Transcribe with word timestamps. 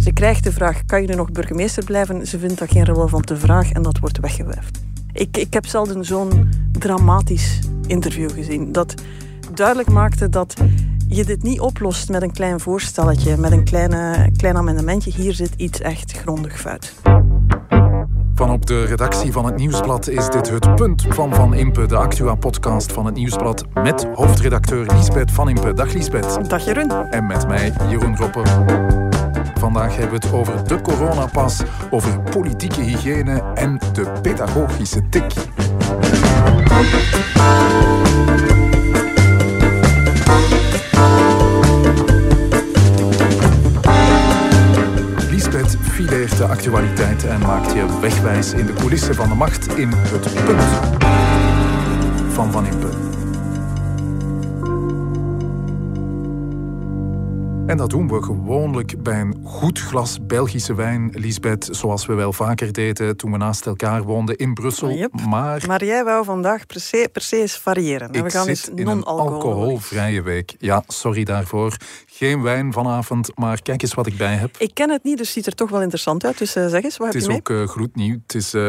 Ze 0.00 0.12
krijgt 0.12 0.44
de 0.44 0.52
vraag, 0.52 0.84
kan 0.86 1.02
je 1.02 1.08
nu 1.08 1.14
nog 1.14 1.32
burgemeester 1.32 1.84
blijven? 1.84 2.26
Ze 2.26 2.38
vindt 2.38 2.58
dat 2.58 2.70
geen 2.70 2.84
relevante 2.84 3.36
vraag 3.36 3.72
en 3.72 3.82
dat 3.82 3.98
wordt 3.98 4.20
weggewuifd. 4.20 4.80
Ik, 5.12 5.36
ik 5.36 5.52
heb 5.52 5.66
zelden 5.66 6.04
zo'n 6.04 6.48
dramatisch 6.72 7.58
interview 7.86 8.30
gezien. 8.30 8.72
Dat 8.72 8.94
duidelijk 9.54 9.90
maakte 9.90 10.28
dat 10.28 10.54
je 11.08 11.24
dit 11.24 11.42
niet 11.42 11.60
oplost 11.60 12.08
met 12.08 12.22
een 12.22 12.32
klein 12.32 12.60
voorstelletje, 12.60 13.36
met 13.36 13.52
een 13.52 13.64
kleine, 13.64 14.30
klein 14.36 14.56
amendementje. 14.56 15.12
Hier 15.16 15.34
zit 15.34 15.52
iets 15.56 15.80
echt 15.80 16.12
grondig 16.12 16.60
fout. 16.60 16.94
Van 18.34 18.50
op 18.50 18.66
de 18.66 18.84
redactie 18.84 19.32
van 19.32 19.44
het 19.44 19.56
Nieuwsblad 19.56 20.08
is 20.08 20.28
dit 20.28 20.50
het 20.50 20.74
punt 20.74 21.06
van 21.08 21.34
Van 21.34 21.54
Impe, 21.54 21.86
de 21.86 21.96
Actua-podcast 21.96 22.92
van 22.92 23.06
het 23.06 23.14
Nieuwsblad, 23.14 23.64
met 23.74 24.06
hoofdredacteur 24.14 24.86
Liesbeth 24.94 25.30
Van 25.30 25.48
Impe. 25.48 25.72
Dag 25.72 25.92
Liesbeth. 25.92 26.50
Dag 26.50 26.64
Jeroen. 26.64 26.90
En 26.90 27.26
met 27.26 27.48
mij 27.48 27.72
Jeroen 27.88 28.16
Roppe. 28.16 28.99
Vandaag 29.60 29.96
hebben 29.96 30.20
we 30.20 30.26
het 30.26 30.34
over 30.34 30.68
de 30.68 30.80
coronapas, 30.80 31.62
over 31.90 32.20
politieke 32.20 32.80
hygiëne 32.80 33.42
en 33.54 33.78
de 33.92 34.12
pedagogische 34.22 35.08
tik. 35.08 35.32
Lisbeth 45.30 45.76
fileert 45.80 46.36
de 46.36 46.44
actualiteit 46.44 47.24
en 47.24 47.40
maakt 47.40 47.72
je 47.72 47.98
wegwijs 48.00 48.52
in 48.52 48.66
de 48.66 48.72
coulissen 48.72 49.14
van 49.14 49.28
de 49.28 49.34
macht 49.34 49.76
in 49.76 49.92
het 49.92 50.44
punt 50.44 50.62
van 52.32 52.52
Van 52.52 52.66
Impe. 52.66 52.88
En 57.70 57.76
dat 57.76 57.90
doen 57.90 58.08
we 58.08 58.22
gewoonlijk 58.22 59.02
bij 59.02 59.20
een 59.20 59.40
goed 59.44 59.78
glas 59.78 60.18
Belgische 60.26 60.74
wijn, 60.74 61.10
Lisbeth, 61.14 61.68
zoals 61.70 62.06
we 62.06 62.14
wel 62.14 62.32
vaker 62.32 62.72
deden 62.72 63.16
toen 63.16 63.30
we 63.32 63.36
naast 63.36 63.66
elkaar 63.66 64.02
woonden 64.02 64.36
in 64.36 64.54
Brussel. 64.54 64.90
Yep. 64.90 65.20
Maar 65.28 65.64
Maar 65.66 65.84
jij 65.84 66.04
wou 66.04 66.24
vandaag 66.24 66.66
per 66.66 66.80
se, 66.80 67.08
per 67.12 67.22
se 67.22 67.36
eens 67.36 67.56
variëren. 67.56 68.06
En 68.10 68.20
we 68.20 68.26
ik 68.26 68.32
gaan 68.32 68.44
zit 68.44 68.56
eens 68.56 68.68
in 68.68 68.78
een 68.78 68.84
non-alcohol. 68.96 69.32
alcoholvrije 69.32 70.22
week. 70.22 70.54
Ja, 70.58 70.82
sorry 70.86 71.24
daarvoor. 71.24 71.76
Geen 72.06 72.42
wijn 72.42 72.72
vanavond, 72.72 73.30
maar 73.36 73.62
kijk 73.62 73.82
eens 73.82 73.94
wat 73.94 74.06
ik 74.06 74.16
bij 74.16 74.34
heb. 74.34 74.56
Ik 74.58 74.74
ken 74.74 74.90
het 74.90 75.04
niet, 75.04 75.16
dus 75.16 75.26
het 75.26 75.36
ziet 75.36 75.46
er 75.46 75.54
toch 75.54 75.70
wel 75.70 75.80
interessant 75.80 76.24
uit. 76.24 76.38
Dus 76.38 76.54
eh, 76.56 76.66
zeg 76.66 76.82
eens, 76.82 76.96
wat 76.96 77.06
Het 77.06 77.14
heb 77.22 77.30
is 77.30 77.36
je 77.36 77.42
mee? 77.52 77.58
ook 77.60 77.68
eh, 77.68 77.74
gloednieuw. 77.74 78.16
Het 78.22 78.34
is 78.34 78.54
eh, 78.54 78.68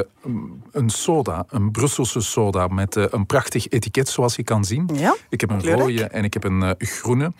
een 0.71 0.89
soda, 0.89 1.45
een 1.49 1.71
Brusselse 1.71 2.21
soda 2.21 2.67
met 2.67 2.95
een 2.95 3.25
prachtig 3.25 3.67
etiket 3.67 4.09
zoals 4.09 4.35
je 4.35 4.43
kan 4.43 4.65
zien. 4.65 4.89
Ja? 4.93 5.15
Ik 5.29 5.41
heb 5.41 5.49
een 5.49 5.57
Kleurrijk. 5.57 5.89
rode 5.89 6.03
en 6.03 6.23
ik 6.23 6.33
heb 6.33 6.43
een 6.43 6.75
groene. 6.77 7.31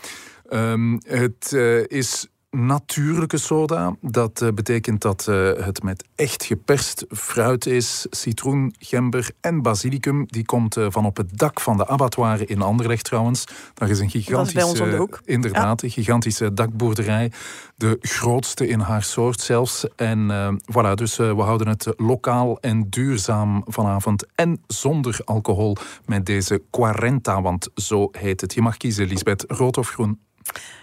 Ehm, 0.52 0.98
het 1.04 1.54
eh, 1.54 1.88
is 1.88 2.28
natuurlijke 2.52 3.38
soda. 3.38 3.96
Dat 4.02 4.42
eh, 4.42 4.50
betekent 4.54 5.02
dat 5.02 5.28
eh, 5.28 5.52
het 5.66 5.84
met 5.84 6.06
echt 6.16 6.44
geperst 6.44 7.06
fruit 7.10 7.66
is. 7.66 8.06
Citroen, 8.10 8.76
gember 8.80 9.32
en 9.42 9.62
basilicum. 9.62 10.26
Die 10.28 10.46
komt 10.46 10.78
van 10.88 11.06
op 11.06 11.18
het 11.18 11.38
dak 11.38 11.60
van 11.60 11.78
de 11.78 11.88
abattoir 11.88 12.50
in 12.50 12.62
Anderlecht 12.62 13.04
trouwens. 13.04 13.44
Daar 13.74 13.90
is 13.90 14.00
een 14.00 14.10
gigantische... 14.10 15.08
Inderdaad, 15.26 15.82
een 15.82 15.90
gigantische 15.90 16.54
dakboerderij. 16.54 17.32
De 17.76 17.98
grootste 18.02 18.68
in 18.68 18.80
haar 18.80 19.04
soort 19.04 19.42
zelfs. 19.42 19.88
En 19.96 20.32
eh, 20.32 20.54
voilà, 20.54 20.94
dus 20.94 21.18
we 21.18 21.42
houden 21.42 21.68
het 21.68 21.94
lokaal 21.98 22.60
en 22.60 22.90
duurzaam 22.90 23.64
vanavond. 23.66 24.26
En 24.36 24.62
zonder 24.68 25.20
alcohol 25.26 25.76
met 26.06 26.26
deze 26.26 26.62
Quarenta, 26.70 27.42
want 27.42 27.70
zo 27.76 28.10
heet 28.12 28.42
het. 28.42 28.54
Je 28.54 28.62
mag 28.62 28.78
kiezen, 28.78 29.08
Lisbeth, 29.08 29.46
rood 29.48 29.78
of 29.78 29.90
groen. 29.90 30.20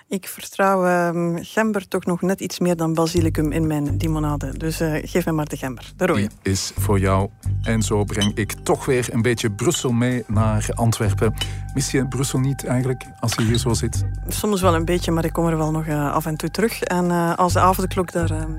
Ik 0.09 0.29
vertrouw 0.29 0.87
ehm, 0.87 1.39
gember 1.41 1.89
toch 1.89 2.05
nog 2.05 2.23
net 2.23 2.41
iets 2.41 2.59
meer 2.59 2.77
dan 2.77 2.95
basilicum 2.95 3.53
in 3.53 3.67
mijn 3.67 3.97
limonade. 3.97 4.57
Dus 4.57 4.81
eh, 4.81 4.93
geef 5.03 5.25
mij 5.25 5.35
maar 5.35 5.49
de 5.49 5.57
gember, 5.57 5.93
de 5.97 6.07
rode. 6.07 6.21
Die 6.21 6.31
is 6.43 6.73
voor 6.77 6.99
jou. 6.99 7.29
En 7.63 7.83
zo 7.83 8.05
breng 8.05 8.35
ik 8.35 8.53
toch 8.53 8.85
weer 8.85 9.09
een 9.13 9.23
beetje 9.23 9.51
Brussel 9.51 9.93
mee 9.93 10.25
naar 10.27 10.69
Antwerpen. 10.75 11.35
Mis 11.75 11.91
je 11.91 12.09
Brussel 12.09 12.39
niet 12.39 12.67
eigenlijk, 12.67 13.05
als 13.21 13.35
je 13.35 13.43
hier 13.43 13.59
zo 13.59 13.75
zit? 13.75 14.05
Soms 14.29 14.61
wel 14.61 14.75
een 14.75 14.85
beetje, 14.85 15.11
maar 15.11 15.25
ik 15.25 15.33
kom 15.33 15.47
er 15.47 15.57
wel 15.57 15.71
nog 15.71 15.87
eh, 15.87 16.13
af 16.13 16.27
en 16.27 16.37
toe 16.37 16.51
terug. 16.51 16.83
En 16.83 17.11
eh, 17.11 17.35
als 17.35 17.53
de 17.53 17.61
avondklok 17.61 18.13
daar 18.13 18.31
ehm, 18.31 18.53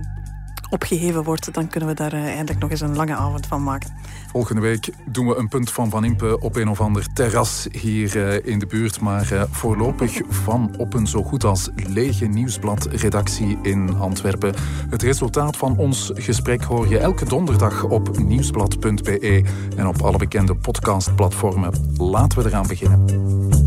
opgeheven 0.70 1.24
wordt, 1.24 1.54
dan 1.54 1.68
kunnen 1.68 1.90
we 1.90 1.96
daar 1.96 2.14
eh, 2.14 2.24
eindelijk 2.24 2.60
nog 2.60 2.70
eens 2.70 2.82
een 2.82 2.96
lange 2.96 3.16
avond 3.16 3.48
van 3.48 3.64
maken. 3.64 3.90
Volgende 4.32 4.62
week 4.62 4.90
doen 5.06 5.28
we 5.28 5.36
een 5.36 5.48
punt 5.48 5.72
van 5.72 5.90
Van 5.90 6.04
Impe 6.04 6.40
op 6.40 6.56
een 6.56 6.70
of 6.70 6.82
ander 6.82 7.14
terras 7.14 7.68
hier 7.72 8.28
eh, 8.28 8.52
in 8.52 8.60
de 8.60 8.66
buurt. 8.66 9.00
Maar 9.00 9.32
eh, 9.32 9.44
voorlopig 9.52 10.22
van 10.30 10.74
op 10.78 10.94
een 10.94 11.08
zo 11.08 11.24
goed 11.24 11.44
als 11.44 11.70
lege 11.76 12.26
nieuwsbladredactie 12.26 13.58
in 13.62 13.98
Antwerpen. 13.98 14.56
Het 14.90 15.02
resultaat 15.02 15.58
van 15.58 15.78
ons 15.78 16.12
gesprek 16.14 16.64
hoor 16.64 16.88
je 16.88 16.98
elke 16.98 17.26
donderdag 17.26 17.84
op 17.84 18.18
nieuwsblad.be 18.18 19.44
en 19.76 19.88
op 19.88 20.02
alle 20.02 20.18
bekende 20.18 20.56
podcastplatformen. 20.56 21.74
Laten 21.98 22.42
we 22.42 22.50
eraan 22.50 22.68
beginnen. 22.68 23.59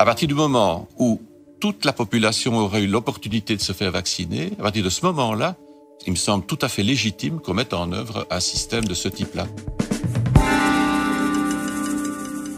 À 0.00 0.04
partir 0.04 0.28
du 0.28 0.34
moment 0.34 0.86
où 0.96 1.20
toute 1.58 1.84
la 1.84 1.92
population 1.92 2.56
aurait 2.56 2.84
eu 2.84 2.86
l'opportunité 2.86 3.56
de 3.56 3.60
se 3.60 3.72
faire 3.72 3.90
vacciner, 3.90 4.52
à 4.60 4.62
partir 4.62 4.84
de 4.84 4.90
ce 4.90 5.04
moment-là, 5.06 5.56
il 6.06 6.12
me 6.12 6.16
semble 6.16 6.46
tout 6.46 6.58
à 6.62 6.68
fait 6.68 6.84
légitime 6.84 7.40
qu'on 7.40 7.54
mette 7.54 7.74
en 7.74 7.90
œuvre 7.90 8.24
un 8.30 8.38
système 8.38 8.84
de 8.84 8.94
ce 8.94 9.08
type-là. 9.08 9.48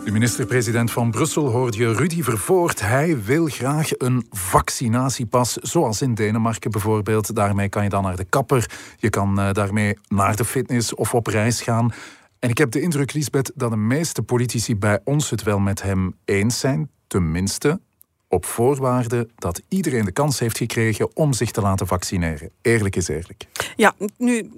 De 0.04 0.10
minister-president 0.10 0.90
van 0.90 1.10
Brussel 1.10 1.42
hoorde 1.42 1.76
je 1.76 1.86
Rudy 1.86 2.22
Vervoort. 2.22 2.80
Hij 2.80 3.22
wil 3.22 3.46
graag 3.46 3.90
een 3.98 4.26
vaccinatiepas, 4.30 5.52
zoals 5.52 6.02
in 6.02 6.14
Denemarken 6.14 6.70
bijvoorbeeld. 6.70 7.34
Daarmee 7.34 7.68
kan 7.68 7.82
je 7.82 7.88
dan 7.88 8.02
naar 8.02 8.16
de 8.16 8.24
kapper, 8.24 8.70
je 8.98 9.10
kan 9.10 9.40
eh, 9.40 9.52
daarmee 9.52 9.96
naar 10.08 10.36
de 10.36 10.44
fitness 10.44 10.94
of 10.94 11.14
op 11.14 11.26
reis 11.26 11.62
gaan. 11.62 11.92
En 12.40 12.50
ik 12.50 12.58
heb 12.58 12.70
de 12.70 12.80
indruk, 12.80 13.12
Lisbeth, 13.12 13.52
dat 13.54 13.70
de 13.70 13.76
meeste 13.76 14.22
politici 14.22 14.76
bij 14.76 15.00
ons 15.04 15.30
het 15.30 15.42
wel 15.42 15.58
met 15.58 15.82
hem 15.82 16.14
eens 16.24 16.58
zijn. 16.58 16.90
Tenminste, 17.06 17.80
op 18.28 18.44
voorwaarde 18.44 19.28
dat 19.34 19.62
iedereen 19.68 20.04
de 20.04 20.12
kans 20.12 20.38
heeft 20.38 20.56
gekregen 20.56 21.16
om 21.16 21.32
zich 21.32 21.50
te 21.50 21.60
laten 21.60 21.86
vaccineren. 21.86 22.50
Eerlijk 22.62 22.96
is 22.96 23.08
eerlijk. 23.08 23.46
Ja, 23.76 23.94
nu, 24.16 24.50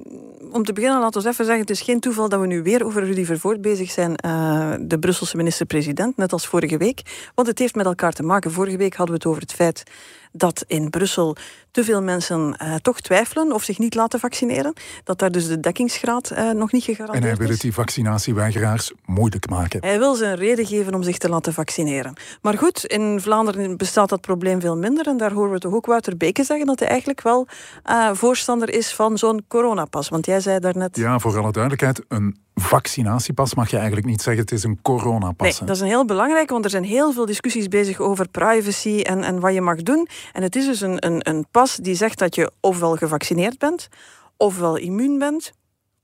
om 0.52 0.64
te 0.64 0.72
beginnen, 0.72 1.00
laten 1.00 1.22
we 1.22 1.28
even 1.28 1.44
zeggen, 1.44 1.62
het 1.62 1.70
is 1.70 1.80
geen 1.80 2.00
toeval 2.00 2.28
dat 2.28 2.40
we 2.40 2.46
nu 2.46 2.62
weer 2.62 2.84
over 2.84 3.04
Rudy 3.04 3.24
Vervoort 3.24 3.60
bezig 3.60 3.90
zijn, 3.90 4.16
eh, 4.16 4.72
de 4.80 4.98
Brusselse 4.98 5.36
minister-president, 5.36 6.16
net 6.16 6.32
als 6.32 6.46
vorige 6.46 6.76
week. 6.76 7.30
Want 7.34 7.48
het 7.48 7.58
heeft 7.58 7.74
met 7.74 7.86
elkaar 7.86 8.12
te 8.12 8.22
maken. 8.22 8.52
Vorige 8.52 8.76
week 8.76 8.94
hadden 8.94 9.14
we 9.14 9.20
het 9.20 9.26
over 9.30 9.42
het 9.42 9.52
feit 9.52 9.82
dat 10.32 10.64
in 10.66 10.90
Brussel 10.90 11.36
te 11.70 11.84
veel 11.84 12.02
mensen 12.02 12.56
eh, 12.56 12.74
toch 12.74 13.00
twijfelen 13.00 13.52
of 13.52 13.62
zich 13.62 13.78
niet 13.78 13.94
laten 13.94 14.20
vaccineren. 14.20 14.72
Dat 15.04 15.18
daar 15.18 15.30
dus 15.30 15.46
de 15.46 15.60
dekkingsgraad 15.60 16.30
eh, 16.30 16.50
nog 16.50 16.72
niet 16.72 16.84
gegarandeerd 16.84 17.22
En 17.22 17.28
hij 17.28 17.38
wil 17.38 17.46
is. 17.46 17.52
het 17.52 17.62
die 17.62 17.72
vaccinatieweigeraars 17.72 18.92
moeilijk 19.04 19.48
maken. 19.48 19.80
Hij 19.84 19.98
wil 19.98 20.14
ze 20.14 20.24
een 20.24 20.34
reden 20.34 20.66
geven 20.66 20.94
om 20.94 21.02
zich 21.02 21.18
te 21.18 21.28
laten 21.28 21.52
vaccineren. 21.52 22.14
Maar 22.42 22.58
goed, 22.58 22.84
in 22.84 23.20
Vlaanderen 23.20 23.76
bestaat 23.76 24.08
dat 24.08 24.20
probleem 24.20 24.60
veel 24.60 24.76
minder. 24.76 25.06
En 25.06 25.16
daar 25.16 25.32
horen 25.32 25.52
we 25.52 25.58
toch 25.58 25.72
ook 25.72 25.86
Wouter 25.86 26.16
Beke 26.16 26.44
zeggen 26.44 26.66
dat 26.66 26.78
hij 26.78 26.88
eigenlijk 26.88 27.22
wel 27.22 27.46
eh, 27.82 28.10
voorstander 28.12 28.70
is 28.70 28.92
van 28.92 29.18
zo'n 29.18 29.44
coronapas. 29.48 30.08
Want 30.08 30.26
jij 30.26 30.40
zei 30.40 30.58
daarnet... 30.58 30.96
Ja, 30.96 31.18
voor 31.18 31.38
alle 31.38 31.52
duidelijkheid, 31.52 32.04
een 32.08 32.36
vaccinatiepas 32.54 33.54
mag 33.54 33.70
je 33.70 33.76
eigenlijk 33.76 34.06
niet 34.06 34.22
zeggen. 34.22 34.42
Het 34.42 34.52
is 34.52 34.64
een 34.64 34.78
coronapas. 34.82 35.58
Nee, 35.58 35.68
dat 35.68 35.76
is 35.76 35.82
een 35.82 35.88
heel 35.88 36.04
belangrijk, 36.04 36.50
want 36.50 36.64
er 36.64 36.70
zijn 36.70 36.84
heel 36.84 37.12
veel 37.12 37.26
discussies 37.26 37.68
bezig 37.68 38.00
over 38.00 38.28
privacy 38.28 39.00
en, 39.00 39.22
en 39.22 39.40
wat 39.40 39.54
je 39.54 39.60
mag 39.60 39.82
doen. 39.82 40.08
En 40.32 40.42
het 40.42 40.56
is 40.56 40.66
dus 40.66 40.80
een, 40.80 41.06
een, 41.06 41.28
een 41.28 41.46
pas 41.50 41.76
die 41.76 41.94
zegt 41.94 42.18
dat 42.18 42.34
je 42.34 42.50
ofwel 42.60 42.96
gevaccineerd 42.96 43.58
bent, 43.58 43.88
ofwel 44.36 44.76
immuun 44.76 45.18
bent, 45.18 45.52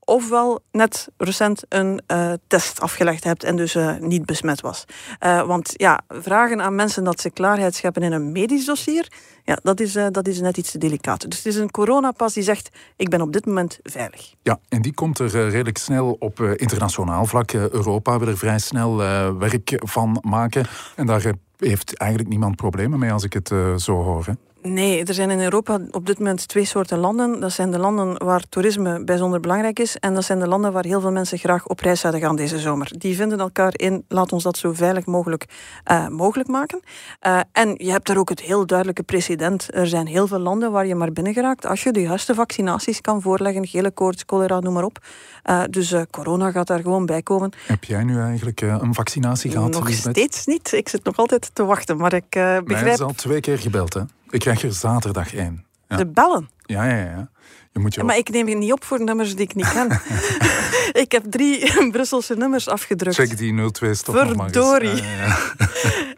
ofwel 0.09 0.59
net 0.71 1.09
recent 1.17 1.63
een 1.69 2.01
eh, 2.07 2.33
test 2.47 2.81
afgelegd 2.81 3.23
hebt 3.23 3.43
en 3.43 3.55
dus 3.55 3.75
eh, 3.75 3.97
niet 3.97 4.25
besmet 4.25 4.61
was. 4.61 4.85
Eh, 5.19 5.41
want 5.41 5.73
ja, 5.75 6.01
vragen 6.07 6.61
aan 6.61 6.75
mensen 6.75 7.03
dat 7.03 7.21
ze 7.21 7.29
klaarheid 7.29 7.75
scheppen 7.75 8.03
in 8.03 8.11
een 8.11 8.31
medisch 8.31 8.65
dossier, 8.65 9.07
ja, 9.43 9.59
dat, 9.63 9.79
is, 9.79 9.93
dat 9.93 10.27
is 10.27 10.39
net 10.39 10.57
iets 10.57 10.71
te 10.71 10.77
delicaat. 10.77 11.29
Dus 11.29 11.37
het 11.37 11.45
is 11.45 11.55
een 11.55 11.71
coronapas 11.71 12.33
die 12.33 12.43
zegt, 12.43 12.69
ik 12.95 13.09
ben 13.09 13.21
op 13.21 13.33
dit 13.33 13.45
moment 13.45 13.79
veilig. 13.83 14.33
Ja, 14.41 14.59
en 14.69 14.81
die 14.81 14.93
komt 14.93 15.19
er 15.19 15.29
redelijk 15.29 15.77
snel 15.77 16.15
op 16.19 16.39
internationaal 16.41 17.25
vlak. 17.25 17.51
Europa 17.51 18.19
wil 18.19 18.27
er 18.27 18.37
vrij 18.37 18.59
snel 18.59 18.97
werk 19.37 19.79
van 19.79 20.17
maken. 20.21 20.65
En 20.95 21.05
daar 21.05 21.33
heeft 21.57 21.97
eigenlijk 21.97 22.29
niemand 22.29 22.55
problemen 22.55 22.99
mee 22.99 23.11
als 23.11 23.23
ik 23.23 23.33
het 23.33 23.47
zo 23.77 24.03
hoor. 24.03 24.25
Nee, 24.69 25.03
er 25.03 25.13
zijn 25.13 25.29
in 25.29 25.39
Europa 25.39 25.79
op 25.91 26.05
dit 26.05 26.19
moment 26.19 26.47
twee 26.47 26.65
soorten 26.65 26.97
landen. 26.97 27.39
Dat 27.39 27.51
zijn 27.51 27.71
de 27.71 27.79
landen 27.79 28.25
waar 28.25 28.43
toerisme 28.49 29.03
bijzonder 29.03 29.39
belangrijk 29.39 29.79
is. 29.79 29.97
En 29.97 30.13
dat 30.13 30.23
zijn 30.23 30.39
de 30.39 30.47
landen 30.47 30.71
waar 30.71 30.85
heel 30.85 31.01
veel 31.01 31.11
mensen 31.11 31.37
graag 31.37 31.67
op 31.67 31.79
reis 31.79 31.99
zouden 31.99 32.21
gaan 32.21 32.35
deze 32.35 32.59
zomer. 32.59 32.91
Die 32.97 33.15
vinden 33.15 33.39
elkaar 33.39 33.71
in, 33.75 34.05
laat 34.07 34.31
ons 34.31 34.43
dat 34.43 34.57
zo 34.57 34.73
veilig 34.73 35.05
mogelijk 35.05 35.45
uh, 35.91 36.07
mogelijk 36.07 36.49
maken. 36.49 36.79
Uh, 37.27 37.39
en 37.51 37.73
je 37.77 37.91
hebt 37.91 38.07
daar 38.07 38.17
ook 38.17 38.29
het 38.29 38.41
heel 38.41 38.65
duidelijke 38.65 39.03
precedent. 39.03 39.67
Er 39.73 39.87
zijn 39.87 40.07
heel 40.07 40.27
veel 40.27 40.39
landen 40.39 40.71
waar 40.71 40.85
je 40.85 40.95
maar 40.95 41.11
binnen 41.11 41.33
geraakt 41.33 41.65
als 41.65 41.83
je 41.83 41.91
de 41.91 42.01
juiste 42.01 42.35
vaccinaties 42.35 43.01
kan 43.01 43.21
voorleggen. 43.21 43.67
Gele 43.67 43.91
koorts, 43.91 44.23
cholera, 44.25 44.59
noem 44.59 44.73
maar 44.73 44.83
op. 44.83 45.05
Uh, 45.49 45.63
dus 45.69 45.93
corona 46.11 46.51
gaat 46.51 46.67
daar 46.67 46.81
gewoon 46.81 47.05
bij 47.05 47.21
komen. 47.21 47.51
Heb 47.65 47.83
jij 47.83 48.03
nu 48.03 48.19
eigenlijk 48.19 48.61
een 48.61 48.93
vaccinatie 48.93 49.51
gehad? 49.51 49.71
Nog 49.71 49.89
steeds 49.89 50.45
niet. 50.45 50.73
Ik 50.73 50.89
zit 50.89 51.03
nog 51.03 51.17
altijd 51.17 51.49
te 51.53 51.65
wachten. 51.65 51.97
Maar 51.97 52.13
ik 52.13 52.29
begrijp... 52.29 52.67
Mij 52.67 52.93
is 52.93 53.01
al 53.01 53.13
twee 53.13 53.39
keer 53.39 53.59
gebeld, 53.59 53.93
hè? 53.93 54.01
Ik 54.29 54.39
krijg 54.39 54.63
er 54.63 54.73
zaterdag 54.73 55.33
één. 55.33 55.65
Ja. 55.87 55.97
De 55.97 56.07
bellen? 56.07 56.49
Ja, 56.65 56.83
ja, 56.83 56.95
ja. 56.95 57.29
Je 57.71 57.79
moet 57.79 57.93
je 57.95 58.03
maar 58.03 58.17
ik 58.17 58.29
neem 58.29 58.47
je 58.47 58.55
niet 58.55 58.71
op 58.71 58.83
voor 58.83 59.03
nummers 59.03 59.35
die 59.35 59.45
ik 59.45 59.55
niet 59.55 59.71
ken. 59.71 60.01
ik 61.03 61.11
heb 61.11 61.23
drie 61.29 61.73
Brusselse 61.91 62.35
nummers 62.35 62.67
afgedrukt. 62.67 63.15
Check 63.15 63.37
die 63.37 63.71
02 63.71 63.93
stop 63.93 64.15
Verdorie. 64.15 64.95
Ja, 64.95 65.03
ja, 65.03 65.37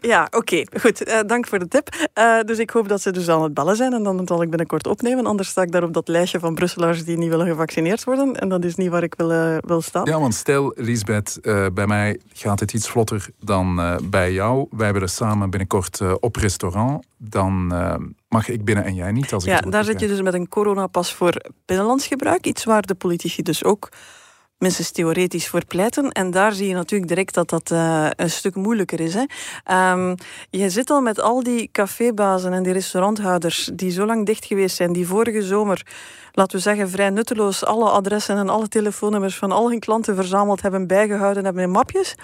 ja 0.00 0.28
oké. 0.30 0.64
Goed, 0.80 1.08
uh, 1.08 1.20
dank 1.26 1.46
voor 1.46 1.58
de 1.58 1.68
tip. 1.68 2.08
Uh, 2.18 2.40
dus 2.40 2.58
ik 2.58 2.70
hoop 2.70 2.88
dat 2.88 3.02
ze 3.02 3.10
dus 3.10 3.28
aan 3.28 3.42
het 3.42 3.54
bellen 3.54 3.76
zijn 3.76 3.92
en 3.92 4.02
dan 4.02 4.22
zal 4.26 4.42
ik 4.42 4.48
binnenkort 4.48 4.86
opnemen. 4.86 5.26
Anders 5.26 5.48
sta 5.48 5.62
ik 5.62 5.72
daar 5.72 5.82
op 5.82 5.92
dat 5.92 6.08
lijstje 6.08 6.38
van 6.38 6.54
Brusselaars 6.54 7.04
die 7.04 7.16
niet 7.16 7.28
willen 7.28 7.46
gevaccineerd 7.46 8.04
worden. 8.04 8.34
En 8.34 8.48
dat 8.48 8.64
is 8.64 8.74
niet 8.74 8.90
waar 8.90 9.02
ik 9.02 9.14
wil, 9.16 9.32
uh, 9.32 9.56
wil 9.60 9.80
staan. 9.80 10.04
Ja, 10.04 10.20
want 10.20 10.34
stel, 10.34 10.72
Lisbeth, 10.76 11.38
bij 11.74 11.86
mij 11.86 12.20
gaat 12.32 12.60
het 12.60 12.72
iets 12.72 12.88
vlotter 12.88 13.28
dan 13.38 13.98
bij 14.04 14.32
jou. 14.32 14.66
Wij 14.70 14.84
hebben 14.84 15.02
er 15.02 15.08
samen 15.08 15.50
binnenkort 15.50 16.00
op 16.20 16.36
restaurant. 16.36 17.04
Dan 17.16 17.72
mag 18.32 18.48
ik 18.48 18.64
binnen 18.64 18.84
en 18.84 18.94
jij 18.94 19.12
niet. 19.12 19.32
Als 19.32 19.44
ik 19.44 19.50
ja, 19.50 19.60
daar 19.60 19.84
zit 19.84 20.00
je 20.00 20.08
dus 20.08 20.22
met 20.22 20.34
een 20.34 20.48
coronapas 20.48 21.14
voor 21.14 21.34
binnenlands 21.64 22.06
gebruik. 22.06 22.46
Iets 22.46 22.64
waar 22.64 22.82
de 22.82 22.94
politici 22.94 23.42
dus 23.42 23.64
ook 23.64 23.88
minstens 24.58 24.90
theoretisch 24.90 25.48
voor 25.48 25.64
pleiten. 25.64 26.12
En 26.12 26.30
daar 26.30 26.52
zie 26.52 26.68
je 26.68 26.74
natuurlijk 26.74 27.08
direct 27.08 27.34
dat 27.34 27.50
dat 27.50 27.70
uh, 27.70 28.06
een 28.16 28.30
stuk 28.30 28.54
moeilijker 28.54 29.00
is. 29.00 29.14
Hè. 29.14 29.24
Um, 29.92 30.14
je 30.50 30.70
zit 30.70 30.90
al 30.90 31.00
met 31.00 31.20
al 31.20 31.42
die 31.42 31.68
cafébazen 31.72 32.52
en 32.52 32.62
die 32.62 32.72
restauranthouders 32.72 33.70
die 33.74 33.90
zo 33.90 34.06
lang 34.06 34.26
dicht 34.26 34.44
geweest 34.44 34.76
zijn, 34.76 34.92
die 34.92 35.06
vorige 35.06 35.42
zomer, 35.42 35.86
laten 36.32 36.56
we 36.56 36.62
zeggen, 36.62 36.90
vrij 36.90 37.10
nutteloos 37.10 37.64
alle 37.64 37.90
adressen 37.90 38.36
en 38.36 38.48
alle 38.48 38.68
telefoonnummers 38.68 39.36
van 39.36 39.52
al 39.52 39.70
hun 39.70 39.80
klanten 39.80 40.14
verzameld 40.14 40.62
hebben, 40.62 40.86
bijgehouden 40.86 41.44
hebben 41.44 41.62
in 41.62 41.70
mapjes. 41.70 42.14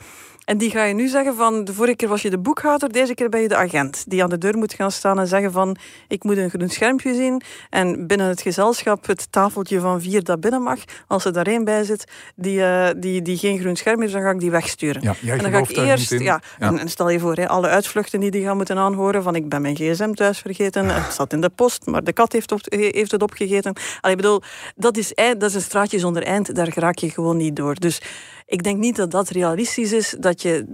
En 0.49 0.59
die 0.59 0.71
ga 0.71 0.85
je 0.85 0.95
nu 0.95 1.09
zeggen 1.09 1.35
van, 1.37 1.65
de 1.65 1.75
vorige 1.75 1.97
keer 1.97 2.09
was 2.09 2.23
je 2.23 2.31
de 2.31 2.39
boekhouder, 2.39 2.93
deze 2.93 3.15
keer 3.15 3.29
ben 3.29 3.41
je 3.41 3.49
de 3.49 3.57
agent. 3.57 4.05
Die 4.07 4.23
aan 4.23 4.31
de 4.31 4.39
deur 4.39 4.57
moet 4.59 4.75
gaan 4.75 4.91
staan 4.91 5.19
en 5.19 5.27
zeggen 5.27 5.53
van, 5.53 5.77
ik 6.09 6.25
moet 6.25 6.37
een 6.37 6.51
groen 6.51 6.69
schermpje 6.69 7.15
zien. 7.15 7.43
En 7.71 8.07
binnen 8.07 8.27
het 8.27 8.41
gezelschap 8.41 9.07
het 9.07 9.33
tafeltje 9.33 9.81
van 9.81 10.01
vier 10.01 10.25
dat 10.25 10.41
binnen 10.41 10.63
mag. 10.63 10.79
Als 11.07 11.25
er 11.25 11.33
daar 11.33 11.47
één 11.47 11.65
bij 11.65 11.85
zit 11.85 12.05
die, 12.37 12.59
uh, 12.59 12.89
die, 12.97 13.23
die 13.23 13.37
geen 13.37 13.59
groen 13.59 13.77
scherm 13.77 14.01
heeft, 14.01 14.13
dan 14.13 14.23
ga 14.23 14.31
ik 14.31 14.41
die 14.41 14.51
wegsturen. 14.51 15.03
Ja, 15.03 15.15
en 15.33 15.39
dan 15.39 15.51
ga 15.51 15.59
ik 15.59 15.77
eerst, 15.77 16.11
ja, 16.11 16.19
ja. 16.19 16.41
En, 16.59 16.79
en, 16.79 16.89
stel 16.89 17.11
je 17.11 17.19
voor, 17.19 17.35
hè, 17.35 17.49
alle 17.49 17.69
uitvluchten 17.69 18.21
die 18.21 18.31
die 18.31 18.45
gaan 18.45 18.57
moeten 18.57 18.79
aanhoren 18.79 19.23
van, 19.23 19.35
ik 19.35 19.49
ben 19.49 19.63
mijn 19.63 19.77
gsm 19.77 20.13
thuis 20.13 20.39
vergeten, 20.39 20.89
het 20.89 21.15
zat 21.15 21.33
in 21.33 21.41
de 21.41 21.51
post, 21.51 21.87
maar 21.87 22.05
de 22.05 22.13
kat 22.13 22.33
heeft, 22.33 22.53
op, 22.53 22.61
heeft 22.69 23.11
het 23.11 23.23
opgegeten. 23.23 23.73
Allee, 24.01 24.17
ik 24.17 24.23
bedoel, 24.23 24.43
dat 24.77 24.97
is, 24.97 25.15
dat 25.15 25.43
is 25.43 25.55
een 25.55 25.61
straatje 25.61 25.99
zonder 25.99 26.23
eind, 26.23 26.55
daar 26.55 26.73
raak 26.75 26.99
je 26.99 27.11
gewoon 27.11 27.37
niet 27.37 27.57
door. 27.57 27.75
Dus 27.75 28.01
ik 28.49 28.63
denk 28.63 28.79
niet 28.79 28.97
dat 28.97 29.11
dat 29.11 29.29
realistisch 29.29 29.93
is, 29.93 30.17
dat 30.21 30.43
je 30.43 30.65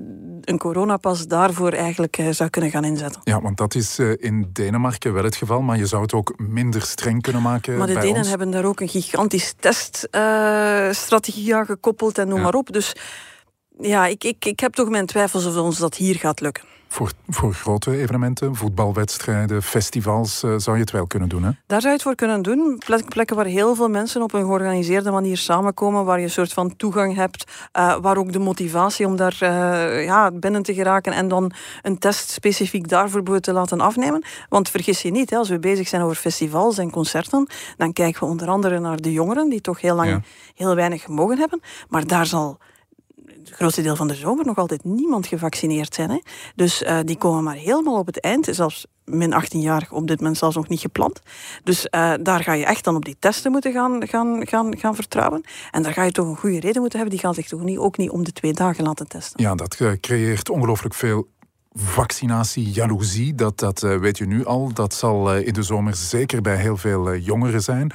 een 0.40 0.58
coronapas 0.58 1.26
daarvoor 1.26 1.72
eigenlijk 1.72 2.18
eh, 2.18 2.28
zou 2.30 2.50
kunnen 2.50 2.70
gaan 2.70 2.84
inzetten. 2.84 3.20
Ja, 3.24 3.40
want 3.40 3.56
dat 3.56 3.74
is 3.74 3.98
eh, 3.98 4.10
in 4.16 4.50
Denemarken 4.52 5.12
wel 5.12 5.24
het 5.24 5.36
geval, 5.36 5.62
maar 5.62 5.78
je 5.78 5.86
zou 5.86 6.02
het 6.02 6.12
ook 6.12 6.34
minder 6.36 6.82
streng 6.82 7.22
kunnen 7.22 7.42
maken. 7.42 7.76
Maar 7.76 7.86
de 7.86 7.98
Denen 7.98 8.26
hebben 8.26 8.50
daar 8.50 8.64
ook 8.64 8.80
een 8.80 8.88
gigantisch 8.88 9.54
teststrategie 9.58 11.48
uh, 11.48 11.56
aan 11.56 11.66
gekoppeld 11.66 12.18
en 12.18 12.28
noem 12.28 12.40
maar 12.40 12.54
op. 12.54 12.72
Dus 12.72 12.92
ja, 13.80 14.06
ik, 14.06 14.24
ik, 14.24 14.44
ik 14.44 14.60
heb 14.60 14.72
toch 14.72 14.88
mijn 14.88 15.06
twijfels 15.06 15.46
of 15.46 15.56
ons 15.56 15.78
dat 15.78 15.96
hier 15.96 16.14
gaat 16.14 16.40
lukken. 16.40 16.64
Voor, 16.88 17.12
voor 17.28 17.54
grote 17.54 17.96
evenementen, 17.96 18.54
voetbalwedstrijden, 18.54 19.62
festivals, 19.62 20.42
uh, 20.42 20.54
zou 20.56 20.76
je 20.76 20.82
het 20.82 20.90
wel 20.90 21.06
kunnen 21.06 21.28
doen, 21.28 21.42
hè? 21.42 21.50
Daar 21.66 21.80
zou 21.80 21.86
je 21.86 21.98
het 21.98 22.02
voor 22.02 22.14
kunnen 22.14 22.42
doen. 22.42 22.82
Plekken 23.08 23.36
waar 23.36 23.44
heel 23.44 23.74
veel 23.74 23.88
mensen 23.88 24.22
op 24.22 24.32
een 24.32 24.44
georganiseerde 24.44 25.10
manier 25.10 25.36
samenkomen, 25.36 26.04
waar 26.04 26.18
je 26.18 26.24
een 26.24 26.30
soort 26.30 26.52
van 26.52 26.76
toegang 26.76 27.14
hebt, 27.14 27.44
uh, 27.78 27.96
waar 28.00 28.16
ook 28.16 28.32
de 28.32 28.38
motivatie 28.38 29.06
om 29.06 29.16
daar 29.16 29.38
uh, 29.42 30.04
ja, 30.04 30.30
binnen 30.30 30.62
te 30.62 30.74
geraken 30.74 31.12
en 31.12 31.28
dan 31.28 31.52
een 31.82 31.98
test 31.98 32.30
specifiek 32.30 32.88
daarvoor 32.88 33.40
te 33.40 33.52
laten 33.52 33.80
afnemen. 33.80 34.24
Want 34.48 34.70
vergis 34.70 35.02
je 35.02 35.10
niet, 35.10 35.30
hè, 35.30 35.36
als 35.36 35.48
we 35.48 35.58
bezig 35.58 35.88
zijn 35.88 36.02
over 36.02 36.16
festivals 36.16 36.78
en 36.78 36.90
concerten, 36.90 37.46
dan 37.76 37.92
kijken 37.92 38.20
we 38.20 38.26
onder 38.26 38.48
andere 38.48 38.78
naar 38.78 39.00
de 39.00 39.12
jongeren, 39.12 39.48
die 39.48 39.60
toch 39.60 39.80
heel 39.80 39.94
lang 39.94 40.08
ja. 40.08 40.20
heel 40.54 40.74
weinig 40.74 41.08
mogen 41.08 41.38
hebben. 41.38 41.60
Maar 41.88 42.06
daar 42.06 42.26
zal 42.26 42.58
het 43.44 43.54
grootste 43.54 43.82
deel 43.82 43.96
van 43.96 44.08
de 44.08 44.14
zomer 44.14 44.46
nog 44.46 44.56
altijd 44.56 44.84
niemand 44.84 45.26
gevaccineerd 45.26 45.94
zijn. 45.94 46.10
Hè? 46.10 46.20
Dus 46.54 46.82
uh, 46.82 46.98
die 47.04 47.16
komen 47.16 47.42
maar 47.42 47.54
helemaal 47.54 47.98
op 47.98 48.06
het 48.06 48.20
eind. 48.20 48.48
Zelfs 48.50 48.86
min 49.04 49.32
18 49.32 49.60
jaar 49.60 49.88
op 49.90 50.06
dit 50.06 50.18
moment 50.18 50.38
zelfs 50.38 50.56
nog 50.56 50.68
niet 50.68 50.80
gepland. 50.80 51.20
Dus 51.64 51.86
uh, 51.90 52.14
daar 52.20 52.42
ga 52.42 52.52
je 52.52 52.64
echt 52.64 52.84
dan 52.84 52.96
op 52.96 53.04
die 53.04 53.16
testen 53.18 53.50
moeten 53.52 53.72
gaan, 53.72 54.06
gaan, 54.08 54.46
gaan, 54.46 54.78
gaan 54.78 54.94
vertrouwen. 54.94 55.44
En 55.70 55.82
daar 55.82 55.92
ga 55.92 56.02
je 56.02 56.12
toch 56.12 56.26
een 56.26 56.36
goede 56.36 56.60
reden 56.60 56.80
moeten 56.80 56.98
hebben. 56.98 57.16
Die 57.16 57.26
gaan 57.26 57.34
zich 57.34 57.48
toch 57.48 57.62
niet, 57.62 57.78
ook 57.78 57.96
niet 57.96 58.10
om 58.10 58.24
de 58.24 58.32
twee 58.32 58.52
dagen 58.52 58.84
laten 58.84 59.08
testen. 59.08 59.42
Ja, 59.42 59.54
dat 59.54 59.74
eh, 59.74 59.92
creëert 60.00 60.50
ongelooflijk 60.50 60.94
veel 60.94 61.28
vaccinatie, 61.76 62.70
jaloezie, 62.70 63.34
dat, 63.34 63.58
dat 63.58 63.80
weet 63.80 64.18
je 64.18 64.26
nu 64.26 64.44
al. 64.44 64.72
Dat 64.72 64.94
zal 64.94 65.36
in 65.36 65.52
de 65.52 65.62
zomer 65.62 65.94
zeker 65.94 66.42
bij 66.42 66.56
heel 66.56 66.76
veel 66.76 67.14
jongeren 67.16 67.62
zijn 67.62 67.92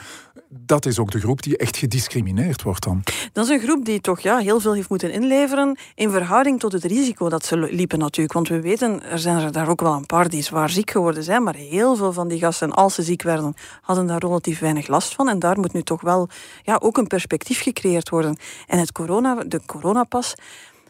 dat 0.49 0.85
is 0.85 0.99
ook 0.99 1.11
de 1.11 1.19
groep 1.19 1.41
die 1.41 1.57
echt 1.57 1.77
gediscrimineerd 1.77 2.61
wordt 2.61 2.83
dan. 2.83 3.03
Dat 3.33 3.45
is 3.45 3.51
een 3.51 3.59
groep 3.59 3.85
die 3.85 4.01
toch 4.01 4.19
ja, 4.19 4.37
heel 4.37 4.59
veel 4.59 4.73
heeft 4.73 4.89
moeten 4.89 5.11
inleveren 5.11 5.77
in 5.95 6.09
verhouding 6.09 6.59
tot 6.59 6.71
het 6.71 6.83
risico 6.83 7.29
dat 7.29 7.45
ze 7.45 7.57
liepen 7.57 7.99
natuurlijk. 7.99 8.33
Want 8.33 8.47
we 8.47 8.61
weten, 8.61 9.03
er 9.03 9.19
zijn 9.19 9.37
er 9.37 9.51
daar 9.51 9.69
ook 9.69 9.81
wel 9.81 9.93
een 9.93 10.05
paar 10.05 10.29
die 10.29 10.43
zwaar 10.43 10.69
ziek 10.69 10.91
geworden 10.91 11.23
zijn, 11.23 11.43
maar 11.43 11.55
heel 11.55 11.95
veel 11.95 12.13
van 12.13 12.27
die 12.27 12.39
gasten, 12.39 12.71
als 12.71 12.95
ze 12.95 13.03
ziek 13.03 13.21
werden, 13.21 13.53
hadden 13.81 14.07
daar 14.07 14.19
relatief 14.19 14.59
weinig 14.59 14.87
last 14.87 15.15
van. 15.15 15.29
En 15.29 15.39
daar 15.39 15.59
moet 15.59 15.73
nu 15.73 15.81
toch 15.81 16.01
wel 16.01 16.29
ja, 16.63 16.77
ook 16.81 16.97
een 16.97 17.07
perspectief 17.07 17.61
gecreëerd 17.61 18.09
worden. 18.09 18.37
En 18.67 18.79
het 18.79 18.91
corona, 18.91 19.43
de 19.47 19.61
coronapas 19.65 20.33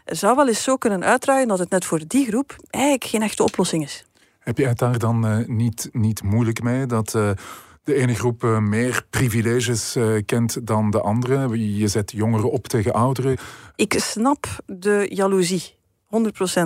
zou 0.05 0.35
wel 0.35 0.47
eens 0.47 0.63
zo 0.63 0.75
kunnen 0.75 1.03
uitdraaien 1.03 1.47
dat 1.47 1.59
het 1.59 1.69
net 1.69 1.85
voor 1.85 2.01
die 2.07 2.25
groep 2.25 2.55
eigenlijk 2.69 3.03
geen 3.03 3.21
echte 3.21 3.43
oplossing 3.43 3.83
is. 3.83 4.05
Heb 4.39 4.57
je 4.57 4.67
het 4.67 4.77
daar 4.77 4.99
dan 4.99 5.25
uh, 5.25 5.47
niet, 5.47 5.89
niet 5.91 6.23
moeilijk 6.23 6.61
mee 6.61 6.85
dat... 6.85 7.13
Uh, 7.13 7.29
de 7.83 7.93
ene 7.95 8.15
groep 8.15 8.43
uh, 8.43 8.59
meer 8.59 9.05
privileges 9.09 9.95
uh, 9.95 10.21
kent 10.25 10.67
dan 10.67 10.91
de 10.91 11.01
andere. 11.01 11.77
Je 11.77 11.87
zet 11.87 12.11
jongeren 12.11 12.51
op 12.51 12.67
tegen 12.67 12.93
ouderen. 12.93 13.37
Ik 13.75 13.93
snap 13.97 14.45
de 14.65 15.05
jaloezie, 15.09 15.75
100%. 16.05 16.59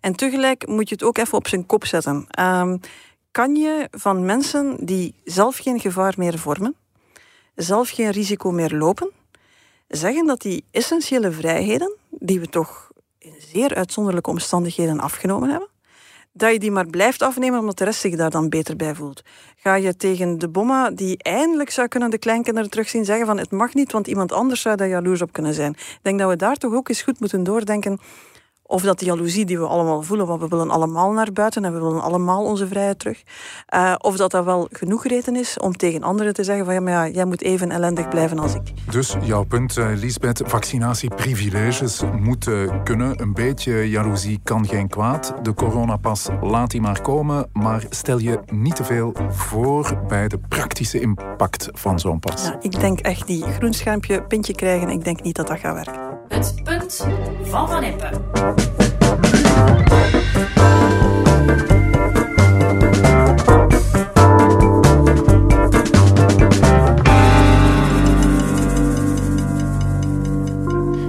En 0.00 0.16
tegelijk 0.16 0.66
moet 0.66 0.88
je 0.88 0.94
het 0.94 1.04
ook 1.04 1.18
even 1.18 1.38
op 1.38 1.48
zijn 1.48 1.66
kop 1.66 1.84
zetten. 1.86 2.26
Um, 2.40 2.80
kan 3.30 3.56
je 3.56 3.88
van 3.90 4.24
mensen 4.24 4.76
die 4.80 5.14
zelf 5.24 5.56
geen 5.56 5.80
gevaar 5.80 6.14
meer 6.16 6.38
vormen, 6.38 6.76
zelf 7.54 7.90
geen 7.90 8.10
risico 8.10 8.50
meer 8.50 8.70
lopen, 8.70 9.10
zeggen 9.88 10.26
dat 10.26 10.40
die 10.40 10.64
essentiële 10.70 11.30
vrijheden, 11.30 11.96
die 12.10 12.40
we 12.40 12.48
toch 12.48 12.90
in 13.18 13.34
zeer 13.38 13.74
uitzonderlijke 13.74 14.30
omstandigheden 14.30 15.00
afgenomen 15.00 15.50
hebben, 15.50 15.68
dat 16.32 16.52
je 16.52 16.58
die 16.58 16.70
maar 16.70 16.86
blijft 16.86 17.22
afnemen 17.22 17.58
omdat 17.58 17.78
de 17.78 17.84
rest 17.84 18.00
zich 18.00 18.16
daar 18.16 18.30
dan 18.30 18.48
beter 18.48 18.76
bij 18.76 18.94
voelt. 18.94 19.22
Ga 19.56 19.74
je 19.74 19.96
tegen 19.96 20.38
de 20.38 20.48
bomma 20.48 20.90
die 20.90 21.22
eindelijk 21.22 21.70
zou 21.70 21.88
kunnen 21.88 22.10
de 22.10 22.18
kleinkinderen 22.18 22.70
terugzien 22.70 23.04
zeggen 23.04 23.26
van 23.26 23.38
het 23.38 23.50
mag 23.50 23.74
niet, 23.74 23.92
want 23.92 24.06
iemand 24.06 24.32
anders 24.32 24.60
zou 24.60 24.76
daar 24.76 24.88
jaloers 24.88 25.22
op 25.22 25.32
kunnen 25.32 25.54
zijn. 25.54 25.72
Ik 25.72 25.98
denk 26.02 26.18
dat 26.18 26.28
we 26.28 26.36
daar 26.36 26.56
toch 26.56 26.74
ook 26.74 26.88
eens 26.88 27.02
goed 27.02 27.20
moeten 27.20 27.42
doordenken 27.42 27.98
of 28.70 28.82
dat 28.82 28.98
die 28.98 29.08
jaloezie 29.08 29.44
die 29.44 29.58
we 29.58 29.66
allemaal 29.66 30.02
voelen, 30.02 30.26
want 30.26 30.40
we 30.40 30.48
willen 30.48 30.70
allemaal 30.70 31.12
naar 31.12 31.32
buiten 31.32 31.64
en 31.64 31.72
we 31.72 31.80
willen 31.80 32.02
allemaal 32.02 32.44
onze 32.44 32.66
vrijheid 32.66 32.98
terug. 32.98 33.22
Uh, 33.74 33.94
of 33.98 34.16
dat 34.16 34.30
dat 34.30 34.44
wel 34.44 34.68
genoeg 34.72 35.06
reden 35.06 35.36
is 35.36 35.58
om 35.58 35.76
tegen 35.76 36.02
anderen 36.02 36.34
te 36.34 36.44
zeggen 36.44 36.64
van 36.64 36.74
ja, 36.74 36.80
maar 36.80 36.92
ja, 36.92 37.08
jij 37.08 37.24
moet 37.24 37.42
even 37.42 37.70
ellendig 37.70 38.08
blijven 38.08 38.38
als 38.38 38.54
ik. 38.54 38.62
Dus 38.90 39.16
jouw 39.22 39.44
punt, 39.44 39.76
uh, 39.76 39.86
Lisbeth, 39.94 40.42
vaccinatieprivileges 40.44 42.02
moeten 42.20 42.82
kunnen. 42.82 43.20
Een 43.20 43.34
beetje 43.34 43.90
jaloezie 43.90 44.40
kan 44.42 44.66
geen 44.66 44.88
kwaad. 44.88 45.34
De 45.42 45.54
coronapas, 45.54 46.28
laat 46.40 46.70
die 46.70 46.80
maar 46.80 47.02
komen. 47.02 47.48
Maar 47.52 47.84
stel 47.90 48.18
je 48.18 48.40
niet 48.52 48.76
te 48.76 48.84
veel 48.84 49.14
voor 49.28 50.00
bij 50.08 50.28
de 50.28 50.38
praktische 50.48 51.00
impact 51.00 51.68
van 51.72 51.98
zo'n 51.98 52.18
pas. 52.18 52.44
Ja, 52.44 52.58
ik 52.60 52.80
denk 52.80 53.00
echt 53.00 53.26
die 53.26 53.42
groen 53.42 53.72
schermpje, 53.72 54.22
pintje 54.22 54.54
krijgen, 54.54 54.88
ik 54.88 55.04
denk 55.04 55.22
niet 55.22 55.36
dat 55.36 55.46
dat 55.46 55.58
gaat 55.58 55.74
werken. 55.74 56.09
Het 56.30 56.54
punt 56.64 57.06
van 57.42 57.68
Van 57.68 57.84
Ippen. 57.84 58.12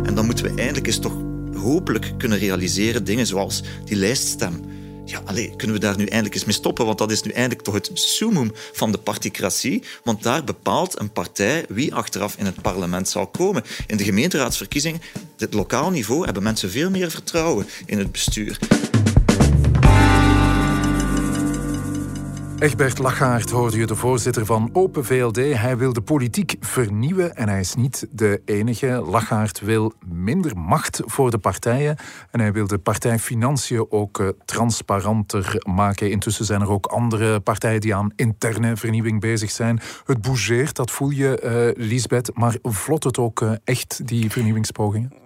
En 0.04 0.16
dan 0.16 0.26
moeten 0.26 0.46
we 0.46 0.52
eindelijk 0.56 0.88
eens 0.88 1.00
toch 1.00 1.14
hopelijk 1.56 2.14
kunnen 2.18 2.38
realiseren 2.38 3.04
dingen 3.04 3.28
zoals 3.28 3.64
die 3.86 3.96
lijststem 3.98 4.71
ja, 5.26 5.30
allez, 5.30 5.56
kunnen 5.56 5.76
we 5.76 5.82
daar 5.82 5.98
nu 5.98 6.06
eindelijk 6.06 6.36
eens 6.36 6.46
mee 6.46 6.56
stoppen? 6.56 6.86
Want 6.86 6.98
dat 6.98 7.12
is 7.12 7.22
nu 7.22 7.32
eindelijk 7.32 7.62
toch 7.62 7.74
het 7.74 7.90
summum 7.94 8.52
van 8.72 8.92
de 8.92 8.98
particratie. 8.98 9.84
Want 10.04 10.24
daar 10.24 10.44
bepaalt 10.44 11.00
een 11.00 11.12
partij 11.12 11.66
wie 11.70 11.94
achteraf 11.94 12.36
in 12.38 12.46
het 12.46 12.62
parlement 12.62 13.10
zal 13.10 13.28
komen. 13.28 13.64
In 13.88 13.98
de 13.98 14.04
gemeenteraadsverkiezingen, 14.04 15.02
het 15.38 15.54
lokaal 15.54 15.90
niveau, 15.90 16.26
hebben 16.26 16.44
mensen 16.44 16.72
veel 16.72 16.90
meer 16.90 17.12
vertrouwen 17.12 17.68
in 17.86 17.98
het 17.98 18.12
bestuur. 18.12 18.60
Egbert 22.62 22.98
Lachaert 22.98 23.50
hoorde 23.50 23.78
je 23.78 23.86
de 23.86 23.96
voorzitter 23.96 24.46
van 24.46 24.70
Open 24.74 25.06
VLD. 25.06 25.36
Hij 25.36 25.78
wil 25.78 25.94
de 25.94 26.02
politiek 26.02 26.56
vernieuwen 26.60 27.36
en 27.36 27.50
hij 27.50 27.60
is 27.60 27.76
niet 27.76 28.08
de 28.12 28.42
enige. 28.46 29.04
Lachaert 29.06 29.60
wil 29.60 29.94
minder 30.06 30.58
macht 30.58 31.02
voor 31.06 31.32
de 31.32 31.38
partijen 31.38 31.98
en 32.32 32.40
hij 32.40 32.54
wil 32.54 32.68
de 32.68 32.78
partijfinanciën 32.78 33.86
ook 33.90 34.20
uh, 34.20 34.28
transparanter 34.46 35.56
maken. 35.68 36.12
Intussen 36.12 36.46
zijn 36.46 36.62
er 36.62 36.70
ook 36.70 36.86
andere 36.86 37.40
partijen 37.40 37.82
die 37.82 37.96
aan 37.96 38.14
interne 38.16 38.78
vernieuwing 38.78 39.20
bezig 39.20 39.52
zijn. 39.52 39.80
Het 40.06 40.22
bougeert, 40.22 40.76
dat 40.76 40.92
voel 40.92 41.10
je, 41.10 41.74
uh, 41.78 41.88
Lisbeth, 41.88 42.32
maar 42.34 42.56
vlot 42.64 43.04
het 43.04 43.18
ook 43.18 43.42
uh, 43.42 43.52
echt, 43.64 44.08
die 44.08 44.32
vernieuwingspogingen? 44.32 45.21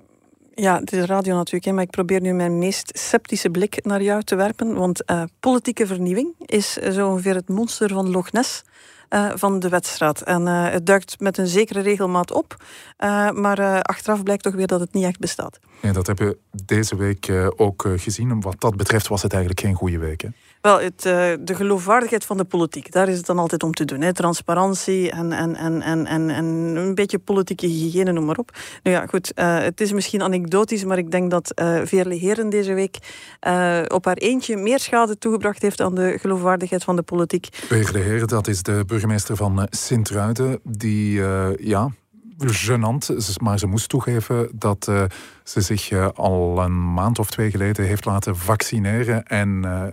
Ja, 0.55 0.79
het 0.79 0.91
is 0.91 1.05
radio 1.05 1.35
natuurlijk, 1.35 1.73
maar 1.73 1.83
ik 1.83 1.89
probeer 1.89 2.21
nu 2.21 2.33
mijn 2.33 2.57
meest 2.57 2.97
sceptische 2.97 3.49
blik 3.49 3.85
naar 3.85 4.01
jou 4.01 4.23
te 4.23 4.35
werpen. 4.35 4.73
Want 4.73 5.11
uh, 5.11 5.23
politieke 5.39 5.87
vernieuwing 5.87 6.33
is 6.45 6.73
zo 6.73 7.09
ongeveer 7.09 7.35
het 7.35 7.49
monster 7.49 7.89
van 7.89 8.09
Loch 8.11 8.31
Ness. 8.31 8.63
Uh, 9.09 9.31
van 9.35 9.59
de 9.59 9.69
wedstrijd. 9.69 10.21
En 10.23 10.41
uh, 10.41 10.69
het 10.69 10.85
duikt 10.85 11.19
met 11.19 11.37
een 11.37 11.47
zekere 11.47 11.79
regelmaat 11.79 12.31
op, 12.31 12.55
maar 13.33 13.81
achteraf 13.81 14.23
blijkt 14.23 14.43
toch 14.43 14.53
weer 14.53 14.67
dat 14.67 14.79
het 14.79 14.93
niet 14.93 15.03
echt 15.03 15.19
bestaat. 15.19 15.59
Ja, 15.81 15.91
dat 15.91 16.07
hebben 16.07 16.27
we 16.27 16.37
deze 16.65 16.95
week 16.95 17.31
ook 17.55 17.87
gezien. 17.95 18.41
Wat 18.41 18.61
dat 18.61 18.75
betreft 18.77 19.07
was 19.07 19.21
het 19.21 19.33
eigenlijk 19.33 19.61
geen 19.61 19.73
goede 19.73 19.97
week. 19.97 20.21
Hè? 20.21 20.27
Wel, 20.65 20.79
het, 20.79 21.05
uh, 21.05 21.13
de 21.39 21.55
geloofwaardigheid 21.55 22.25
van 22.25 22.37
de 22.37 22.43
politiek, 22.43 22.91
daar 22.91 23.09
is 23.09 23.17
het 23.17 23.25
dan 23.25 23.39
altijd 23.39 23.63
om 23.63 23.71
te 23.71 23.85
doen. 23.85 24.01
Hè. 24.01 24.13
Transparantie 24.13 25.11
en, 25.11 25.31
en, 25.31 25.55
en, 25.55 25.81
en, 25.81 26.05
en, 26.05 26.29
en 26.29 26.45
een 26.75 26.95
beetje 26.95 27.19
politieke 27.19 27.67
hygiëne, 27.67 28.11
noem 28.11 28.25
maar 28.25 28.37
op. 28.37 28.51
Nou 28.83 28.95
ja, 28.95 29.05
goed, 29.05 29.31
uh, 29.35 29.59
het 29.59 29.81
is 29.81 29.91
misschien 29.91 30.21
anekdotisch, 30.21 30.83
maar 30.83 30.97
ik 30.97 31.11
denk 31.11 31.31
dat 31.31 31.51
uh, 31.55 31.79
Veerle 31.83 32.13
Heren 32.13 32.49
deze 32.49 32.73
week 32.73 32.97
op 33.87 34.05
haar 34.05 34.17
eentje 34.17 34.57
meer 34.57 34.79
schade 34.79 35.17
toegebracht 35.17 35.61
heeft 35.61 35.81
aan 35.81 35.95
de 35.95 36.17
geloofwaardigheid 36.21 36.83
van 36.83 36.95
de 36.95 37.01
politiek. 37.01 37.47
Veerle 37.51 37.99
Heren, 37.99 38.27
dat 38.27 38.47
is 38.47 38.63
de 38.63 38.83
burgemeester 38.87 39.35
van 39.35 39.67
Sint-Truiden, 39.69 40.59
die, 40.63 41.21
ja, 41.57 41.91
gênant, 42.37 43.37
maar 43.41 43.59
ze 43.59 43.67
moest 43.67 43.89
toegeven 43.89 44.49
dat 44.53 44.87
uh, 44.89 45.03
ze 45.43 45.61
zich 45.61 45.91
uh, 45.91 46.07
al 46.13 46.63
een 46.63 46.93
maand 46.93 47.19
of 47.19 47.29
twee 47.29 47.51
geleden 47.51 47.85
heeft 47.85 48.05
laten 48.05 48.37
vaccineren 48.37 49.25
en 49.25 49.61
uh, 49.65 49.83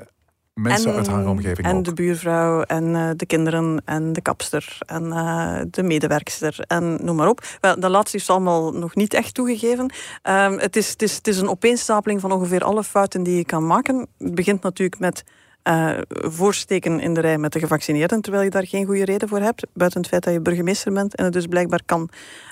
mensen 0.54 0.90
en, 0.90 0.96
uit 0.96 1.06
haar 1.06 1.26
omgeving 1.26 1.66
En 1.66 1.76
ook. 1.76 1.84
de 1.84 1.92
buurvrouw 1.92 2.62
en 2.62 2.84
uh, 2.84 3.10
de 3.16 3.26
kinderen 3.26 3.82
en 3.84 4.12
de 4.12 4.20
kapster 4.20 4.78
en 4.86 5.04
uh, 5.04 5.60
de 5.70 5.82
medewerkster 5.82 6.64
en 6.66 6.98
noem 7.04 7.16
maar 7.16 7.28
op. 7.28 7.40
Wel, 7.60 7.80
dat 7.80 7.90
laatste 7.90 8.16
is 8.16 8.30
allemaal 8.30 8.72
nog 8.72 8.94
niet 8.94 9.14
echt 9.14 9.34
toegegeven. 9.34 9.92
Um, 10.22 10.58
het, 10.58 10.76
is, 10.76 10.90
het, 10.90 11.02
is, 11.02 11.16
het 11.16 11.26
is 11.26 11.38
een 11.38 11.48
opeenstapeling 11.48 12.20
van 12.20 12.32
ongeveer 12.32 12.64
alle 12.64 12.84
fouten 12.84 13.22
die 13.22 13.36
je 13.36 13.44
kan 13.44 13.66
maken. 13.66 14.06
Het 14.18 14.34
begint 14.34 14.62
natuurlijk 14.62 15.00
met 15.00 15.24
uh, 15.68 15.98
voorsteken 16.08 17.00
in 17.00 17.14
de 17.14 17.20
rij 17.20 17.38
met 17.38 17.52
de 17.52 17.58
gevaccineerden, 17.58 18.20
terwijl 18.20 18.44
je 18.44 18.50
daar 18.50 18.66
geen 18.66 18.86
goede 18.86 19.04
reden 19.04 19.28
voor 19.28 19.40
hebt, 19.40 19.66
buiten 19.74 20.00
het 20.00 20.08
feit 20.08 20.24
dat 20.24 20.32
je 20.32 20.40
burgemeester 20.40 20.92
bent 20.92 21.14
en 21.14 21.24
het 21.24 21.32
dus 21.32 21.46
blijkbaar 21.46 21.80
kan 21.86 22.08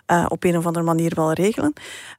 uh, 0.06 0.26
op 0.28 0.44
een 0.44 0.56
of 0.56 0.66
andere 0.66 0.84
manier 0.84 1.12
wel 1.14 1.32
regelen. 1.32 1.72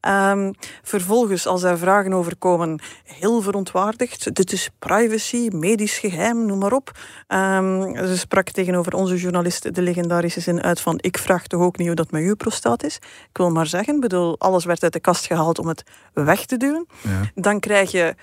Um, 0.07 0.53
vervolgens, 0.83 1.47
als 1.47 1.63
er 1.63 1.77
vragen 1.77 2.13
over 2.13 2.35
komen, 2.35 2.79
heel 3.03 3.41
verontwaardigd. 3.41 4.35
Dit 4.35 4.51
is 4.51 4.69
privacy, 4.79 5.49
medisch 5.53 5.97
geheim, 5.97 6.45
noem 6.45 6.59
maar 6.59 6.73
op. 6.73 6.91
Um, 7.27 7.95
ze 7.95 8.17
sprak 8.17 8.49
tegenover 8.49 8.93
onze 8.93 9.15
journalist 9.15 9.75
de 9.75 9.81
legendarische 9.81 10.39
zin 10.39 10.61
uit 10.61 10.81
van 10.81 10.97
ik 11.01 11.17
vraag 11.17 11.47
toch 11.47 11.61
ook 11.61 11.77
niet 11.77 11.87
hoe 11.87 11.95
dat 11.95 12.11
met 12.11 12.21
uw 12.21 12.35
prostaat 12.35 12.83
is. 12.83 12.95
Ik 13.29 13.37
wil 13.37 13.51
maar 13.51 13.67
zeggen, 13.67 13.99
bedoel, 13.99 14.39
alles 14.39 14.65
werd 14.65 14.83
uit 14.83 14.93
de 14.93 14.99
kast 14.99 15.25
gehaald 15.25 15.59
om 15.59 15.67
het 15.67 15.83
weg 16.13 16.45
te 16.45 16.57
duwen. 16.57 16.87
Ja. 17.01 17.21
Dan 17.35 17.59
krijg 17.59 17.91
je 17.91 18.15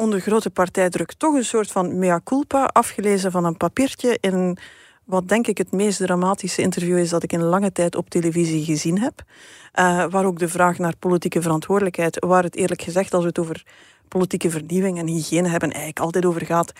onder 0.00 0.20
grote 0.20 0.50
partijdruk 0.50 1.12
toch 1.12 1.34
een 1.34 1.44
soort 1.44 1.70
van 1.70 1.98
mea 1.98 2.20
culpa, 2.24 2.64
afgelezen 2.64 3.30
van 3.30 3.44
een 3.44 3.56
papiertje 3.56 4.18
in 4.20 4.58
wat 5.04 5.28
denk 5.28 5.46
ik 5.46 5.58
het 5.58 5.72
meest 5.72 5.98
dramatische 5.98 6.62
interview 6.62 6.98
is 6.98 7.10
dat 7.10 7.22
ik 7.22 7.32
in 7.32 7.42
lange 7.42 7.72
tijd 7.72 7.96
op 7.96 8.10
televisie 8.10 8.64
gezien 8.64 9.00
heb. 9.00 9.22
Uh, 9.74 10.04
waar 10.10 10.24
ook 10.24 10.38
de 10.38 10.48
vraag 10.48 10.78
naar 10.78 10.96
politieke 10.96 11.42
verantwoordelijkheid, 11.42 12.24
waar 12.26 12.42
het 12.42 12.56
eerlijk 12.56 12.82
gezegd 12.82 13.14
als 13.14 13.22
we 13.22 13.28
het 13.28 13.38
over 13.38 13.64
politieke 14.08 14.50
vernieuwing 14.50 14.98
en 14.98 15.06
hygiëne 15.06 15.48
hebben, 15.48 15.68
eigenlijk 15.68 16.00
altijd 16.00 16.26
over 16.26 16.46
gaat. 16.46 16.72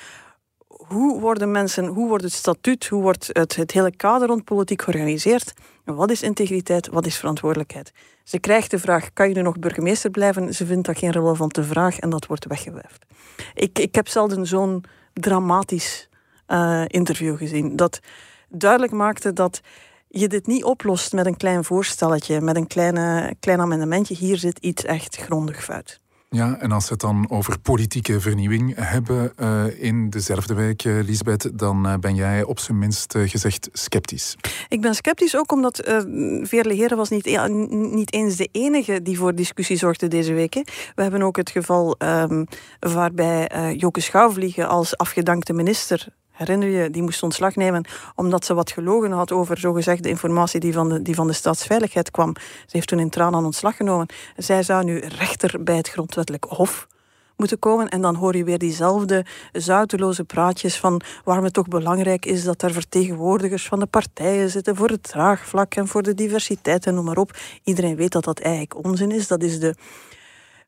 Hoe 0.77 1.21
worden 1.21 1.51
mensen, 1.51 1.87
hoe 1.87 2.09
wordt 2.09 2.25
het 2.25 2.33
statuut, 2.33 2.87
hoe 2.87 3.03
wordt 3.03 3.29
het, 3.33 3.73
hele 3.73 3.97
kader 3.97 4.29
rond 4.29 4.45
politiek 4.45 4.83
georganiseerd? 4.83 5.53
Wat 5.85 6.11
is 6.11 6.23
integriteit, 6.23 6.89
wat 6.89 7.07
is 7.07 7.17
verantwoordelijkheid? 7.17 7.93
Ze 8.25 8.39
krijgt 8.39 8.71
de 8.71 8.79
vraag, 8.79 9.13
kan 9.13 9.29
je 9.29 9.35
nu 9.35 9.43
nog 9.43 9.59
burgemeester 9.59 10.11
blijven? 10.11 10.55
Ze 10.55 10.67
vindt 10.67 10.87
dat 10.87 10.99
geen 10.99 11.11
relevante 11.11 11.65
vraag 11.65 11.99
en 11.99 12.11
dat 12.11 12.27
wordt 12.27 12.47
weggewuifd. 12.47 13.07
Ik, 13.55 13.79
ik 13.79 13.95
heb 13.95 14.09
zelden 14.09 14.47
zo'n 14.47 14.85
dramatisch 15.13 16.09
uh, 16.49 16.85
interview 16.87 17.37
gezien. 17.37 17.77
Dat 17.77 18.01
duidelijk 18.49 18.93
maakte 18.93 19.33
dat 19.33 19.61
je 20.09 20.29
dit 20.29 20.47
niet 20.47 20.65
oplost 20.65 21.13
met 21.13 21.27
een 21.27 21.37
klein 21.37 21.65
voorstelletje, 21.65 22.41
met 22.41 22.57
een 22.57 22.67
kleine, 22.67 23.35
klein 23.41 23.61
amendementje. 23.61 24.15
Hier 24.15 24.37
zit 24.39 24.59
iets 24.59 24.85
echt 24.85 25.17
grondig 25.17 25.65
fout. 25.65 26.01
Ja, 26.37 26.57
en 26.59 26.73
als 26.73 26.85
we 26.85 26.91
het 26.91 27.01
dan 27.01 27.31
over 27.31 27.59
politieke 27.59 28.21
vernieuwing 28.21 28.75
hebben 28.77 29.33
uh, 29.41 29.83
in 29.83 30.11
dezelfde 30.11 30.55
week, 30.55 30.85
uh, 30.85 31.05
Lisbeth, 31.05 31.59
dan 31.59 31.87
uh, 31.87 31.95
ben 31.95 32.15
jij 32.15 32.43
op 32.43 32.59
zijn 32.59 32.79
minst 32.79 33.15
gezegd 33.19 33.69
sceptisch. 33.73 34.37
Ik 34.69 34.81
ben 34.81 34.95
sceptisch 34.95 35.37
ook 35.37 35.53
omdat 35.53 35.77
Veerle 36.43 36.75
Heren 36.75 36.97
was 36.97 37.09
niet, 37.09 37.27
e 37.27 37.49
niet 37.49 38.13
eens 38.13 38.37
de 38.37 38.49
enige 38.53 39.03
die 39.03 39.19
voor 39.19 39.35
discussie 39.35 39.77
zorgde 39.77 40.09
deze 40.09 40.33
week. 40.33 40.55
Hè. 40.55 40.63
We 40.95 41.03
hebben 41.03 41.23
ook 41.23 41.37
het 41.37 41.51
geval 41.51 41.97
um, 41.99 42.47
waarbij 42.81 43.75
Joke 43.77 44.01
Schouwvliegen 44.01 44.69
als 44.69 44.97
afgedankte 44.97 45.53
minister 45.53 46.09
herinner 46.41 46.69
je, 46.69 46.91
die 46.91 47.03
moest 47.03 47.23
ontslag 47.23 47.57
nemen 47.57 47.85
omdat 48.15 48.45
ze 48.45 48.55
wat 48.55 48.71
gelogen 48.71 49.11
had 49.11 49.33
over 49.33 49.59
zogezegde 49.59 50.09
informatie 50.09 50.61
die 50.61 50.73
van, 50.73 50.89
de, 50.89 51.03
die 51.03 51.15
van 51.15 51.27
de 51.27 51.33
staatsveiligheid 51.33 52.11
kwam. 52.11 52.35
Ze 52.37 52.77
heeft 52.77 52.89
toen 52.89 52.99
in 52.99 53.11
tranen 53.11 53.39
aan 53.39 53.45
ontslag 53.45 53.77
genomen. 53.77 54.07
Zij 54.37 54.63
zou 54.63 54.85
nu 54.85 54.99
rechter 54.99 55.63
bij 55.63 55.77
het 55.77 55.89
grondwettelijk 55.89 56.45
hof 56.49 56.87
moeten 57.37 57.59
komen. 57.59 57.89
En 57.89 58.01
dan 58.01 58.15
hoor 58.15 58.37
je 58.37 58.45
weer 58.45 58.59
diezelfde 58.59 59.25
zouteloze 59.53 60.25
praatjes 60.25 60.77
van 60.77 61.01
waarom 61.25 61.45
het 61.45 61.53
toch 61.53 61.69
belangrijk 61.69 62.27
is 62.27 62.45
dat 62.45 62.63
er 62.63 62.73
vertegenwoordigers 62.73 63.67
van 63.67 63.79
de 63.79 63.87
partijen 63.87 64.51
zitten 64.51 64.77
voor 64.77 64.89
het 64.89 65.03
draagvlak 65.03 65.75
en 65.75 65.89
voor 65.89 66.03
de 66.03 66.15
diversiteit 66.15 66.87
en 66.87 66.95
noem 66.95 67.05
maar 67.05 67.17
op. 67.17 67.37
Iedereen 67.65 67.97
weet 67.97 68.13
dat 68.13 68.25
dat 68.25 68.41
eigenlijk 68.41 68.85
onzin 68.87 69.11
is. 69.11 69.27
Dat 69.29 69.43
is 69.43 69.61
de 69.61 69.75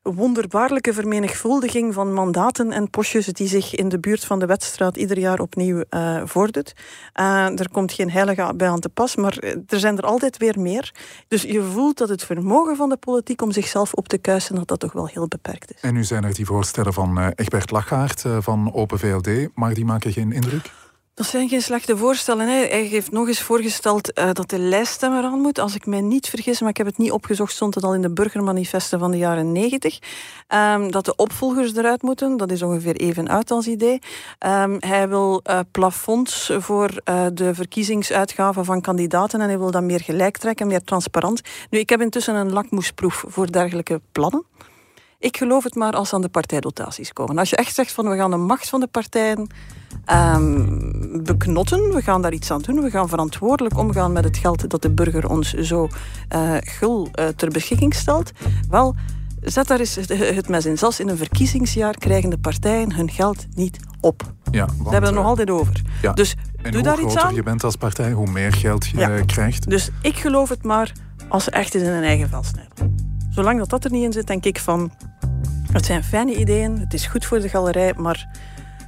wonderbaarlijke 0.03 0.93
vermenigvuldiging 0.93 1.93
van 1.93 2.13
mandaten 2.13 2.71
en 2.71 2.89
postjes 2.89 3.25
die 3.25 3.47
zich 3.47 3.75
in 3.75 3.89
de 3.89 3.99
buurt 3.99 4.25
van 4.25 4.39
de 4.39 4.45
wedstrijd 4.45 4.97
ieder 4.97 5.19
jaar 5.19 5.39
opnieuw 5.39 5.83
uh, 5.89 6.21
voordoet. 6.25 6.73
Uh, 7.19 7.59
er 7.59 7.69
komt 7.71 7.91
geen 7.91 8.11
heilige 8.11 8.53
bij 8.55 8.69
aan 8.69 8.79
te 8.79 8.89
pas, 8.89 9.15
maar 9.15 9.37
er 9.67 9.79
zijn 9.79 9.97
er 9.97 10.03
altijd 10.03 10.37
weer 10.37 10.59
meer. 10.59 10.93
Dus 11.27 11.41
je 11.41 11.61
voelt 11.61 11.97
dat 11.97 12.09
het 12.09 12.23
vermogen 12.23 12.75
van 12.75 12.89
de 12.89 12.97
politiek 12.97 13.41
om 13.41 13.51
zichzelf 13.51 13.93
op 13.93 14.07
te 14.07 14.17
kuisen, 14.17 14.55
dat 14.55 14.67
dat 14.67 14.79
toch 14.79 14.93
wel 14.93 15.07
heel 15.07 15.27
beperkt 15.27 15.73
is. 15.73 15.81
En 15.81 15.93
nu 15.93 16.03
zijn 16.03 16.23
er 16.23 16.33
die 16.33 16.45
voorstellen 16.45 16.93
van 16.93 17.19
uh, 17.19 17.27
Egbert 17.35 17.71
Lachaert 17.71 18.23
van 18.39 18.73
Open 18.73 18.99
VLD, 18.99 19.29
maar 19.55 19.73
die 19.73 19.85
maken 19.85 20.11
geen 20.11 20.31
indruk? 20.31 20.71
Dat 21.15 21.25
zijn 21.25 21.49
geen 21.49 21.61
slechte 21.61 21.97
voorstellen. 21.97 22.47
Hè. 22.47 22.65
Hij 22.65 22.83
heeft 22.83 23.11
nog 23.11 23.27
eens 23.27 23.41
voorgesteld 23.41 24.19
uh, 24.19 24.29
dat 24.31 24.49
de 24.49 24.59
lijststem 24.59 25.17
eraan 25.17 25.39
moet. 25.39 25.59
Als 25.59 25.75
ik 25.75 25.85
mij 25.85 26.01
niet 26.01 26.29
vergis, 26.29 26.59
maar 26.59 26.69
ik 26.69 26.77
heb 26.77 26.85
het 26.85 26.97
niet 26.97 27.11
opgezocht, 27.11 27.53
stond 27.53 27.75
het 27.75 27.83
al 27.83 27.93
in 27.93 28.01
de 28.01 28.09
burgermanifesten 28.09 28.99
van 28.99 29.11
de 29.11 29.17
jaren 29.17 29.51
negentig. 29.51 29.99
Um, 30.47 30.91
dat 30.91 31.05
de 31.05 31.15
opvolgers 31.15 31.75
eruit 31.75 32.01
moeten. 32.01 32.37
Dat 32.37 32.51
is 32.51 32.61
ongeveer 32.61 32.95
even 32.95 33.29
uit 33.29 33.51
als 33.51 33.67
idee. 33.67 34.01
Um, 34.39 34.77
hij 34.79 35.09
wil 35.09 35.41
uh, 35.49 35.59
plafonds 35.71 36.51
voor 36.57 36.89
uh, 37.09 37.25
de 37.33 37.55
verkiezingsuitgaven 37.55 38.65
van 38.65 38.81
kandidaten 38.81 39.41
en 39.41 39.47
hij 39.47 39.57
wil 39.57 39.71
dat 39.71 39.83
meer 39.83 40.01
gelijk 40.01 40.37
trekken, 40.37 40.67
meer 40.67 40.83
transparant. 40.83 41.41
Nu, 41.69 41.79
ik 41.79 41.89
heb 41.89 42.01
intussen 42.01 42.35
een 42.35 42.53
lakmoesproef 42.53 43.23
voor 43.27 43.51
dergelijke 43.51 44.01
plannen. 44.11 44.45
Ik 45.23 45.37
geloof 45.37 45.63
het 45.63 45.75
maar 45.75 45.93
als 45.93 46.09
ze 46.09 46.15
aan 46.15 46.21
de 46.21 46.29
partijdotaties 46.29 47.13
komen. 47.13 47.37
Als 47.37 47.49
je 47.49 47.55
echt 47.55 47.75
zegt 47.75 47.91
van 47.91 48.09
we 48.09 48.15
gaan 48.15 48.31
de 48.31 48.37
macht 48.37 48.69
van 48.69 48.79
de 48.79 48.87
partijen 48.87 49.47
um, 50.11 51.23
beknotten, 51.23 51.93
we 51.93 52.01
gaan 52.01 52.21
daar 52.21 52.33
iets 52.33 52.51
aan 52.51 52.61
doen, 52.61 52.81
we 52.81 52.89
gaan 52.89 53.09
verantwoordelijk 53.09 53.77
omgaan 53.77 54.11
met 54.11 54.23
het 54.23 54.37
geld 54.37 54.69
dat 54.69 54.81
de 54.81 54.91
burger 54.91 55.29
ons 55.29 55.53
zo 55.53 55.87
uh, 56.35 56.55
gul 56.59 57.09
uh, 57.19 57.27
ter 57.27 57.49
beschikking 57.49 57.93
stelt, 57.93 58.31
wel, 58.69 58.95
zet 59.41 59.67
daar 59.67 59.79
eens 59.79 59.95
het 60.35 60.47
mes 60.47 60.65
in. 60.65 60.77
Zelfs 60.77 60.99
in 60.99 61.09
een 61.09 61.17
verkiezingsjaar 61.17 61.97
krijgen 61.97 62.29
de 62.29 62.37
partijen 62.37 62.93
hun 62.93 63.11
geld 63.11 63.45
niet 63.55 63.79
op. 64.01 64.33
Ja, 64.51 64.65
want, 64.65 64.77
Ze 64.77 64.89
hebben 64.89 65.09
het 65.09 65.19
nog 65.19 65.25
altijd 65.25 65.49
over. 65.49 65.81
Ja. 66.01 66.13
Dus 66.13 66.35
doe 66.71 66.81
daar 66.81 67.01
iets 67.01 67.17
aan. 67.17 67.35
je 67.35 67.43
bent 67.43 67.63
als 67.63 67.75
partij, 67.75 68.11
hoe 68.11 68.29
meer 68.29 68.53
geld 68.53 68.87
je 68.87 68.97
ja. 68.97 69.21
krijgt. 69.25 69.69
Dus 69.69 69.89
ik 70.01 70.15
geloof 70.15 70.49
het 70.49 70.63
maar 70.63 70.91
als 71.27 71.43
ze 71.43 71.51
echt 71.51 71.75
eens 71.75 71.83
in 71.83 71.89
hun 71.89 72.03
eigen 72.03 72.29
vel 72.29 72.43
snijden. 72.43 72.95
Zolang 73.29 73.59
dat, 73.59 73.69
dat 73.69 73.83
er 73.83 73.91
niet 73.91 74.03
in 74.03 74.13
zit, 74.13 74.27
denk 74.27 74.45
ik 74.45 74.59
van... 74.59 74.91
Het 75.73 75.85
zijn 75.85 76.03
fijne 76.03 76.35
ideeën, 76.35 76.79
het 76.79 76.93
is 76.93 77.05
goed 77.05 77.25
voor 77.25 77.39
de 77.39 77.49
galerij, 77.49 77.93
maar 77.97 78.27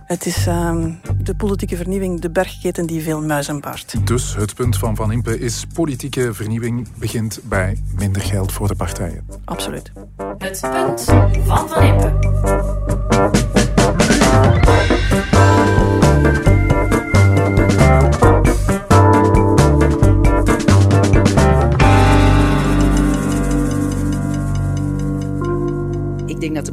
Het 0.05 0.25
is 0.25 0.47
ehm, 0.47 0.91
de 1.17 1.35
politieke 1.35 1.75
vernieuwing, 1.75 2.21
de 2.21 2.29
bergketen 2.29 2.85
die 2.85 3.01
veel 3.01 3.21
muizen 3.21 3.59
baart. 3.59 4.07
Dus 4.07 4.35
het 4.35 4.55
punt 4.55 4.77
van 4.77 4.95
Van 4.95 5.11
Impe 5.11 5.39
is 5.39 5.65
politieke 5.73 6.33
vernieuwing 6.33 6.87
begint 6.97 7.39
bij 7.43 7.81
minder 7.95 8.21
geld 8.21 8.51
voor 8.51 8.67
de 8.67 8.75
partijen. 8.75 9.27
Absoluut. 9.45 9.91
Het 10.37 10.59
punt 10.71 11.03
van 11.45 11.69
Van 11.69 11.83
Impe. 11.83 12.13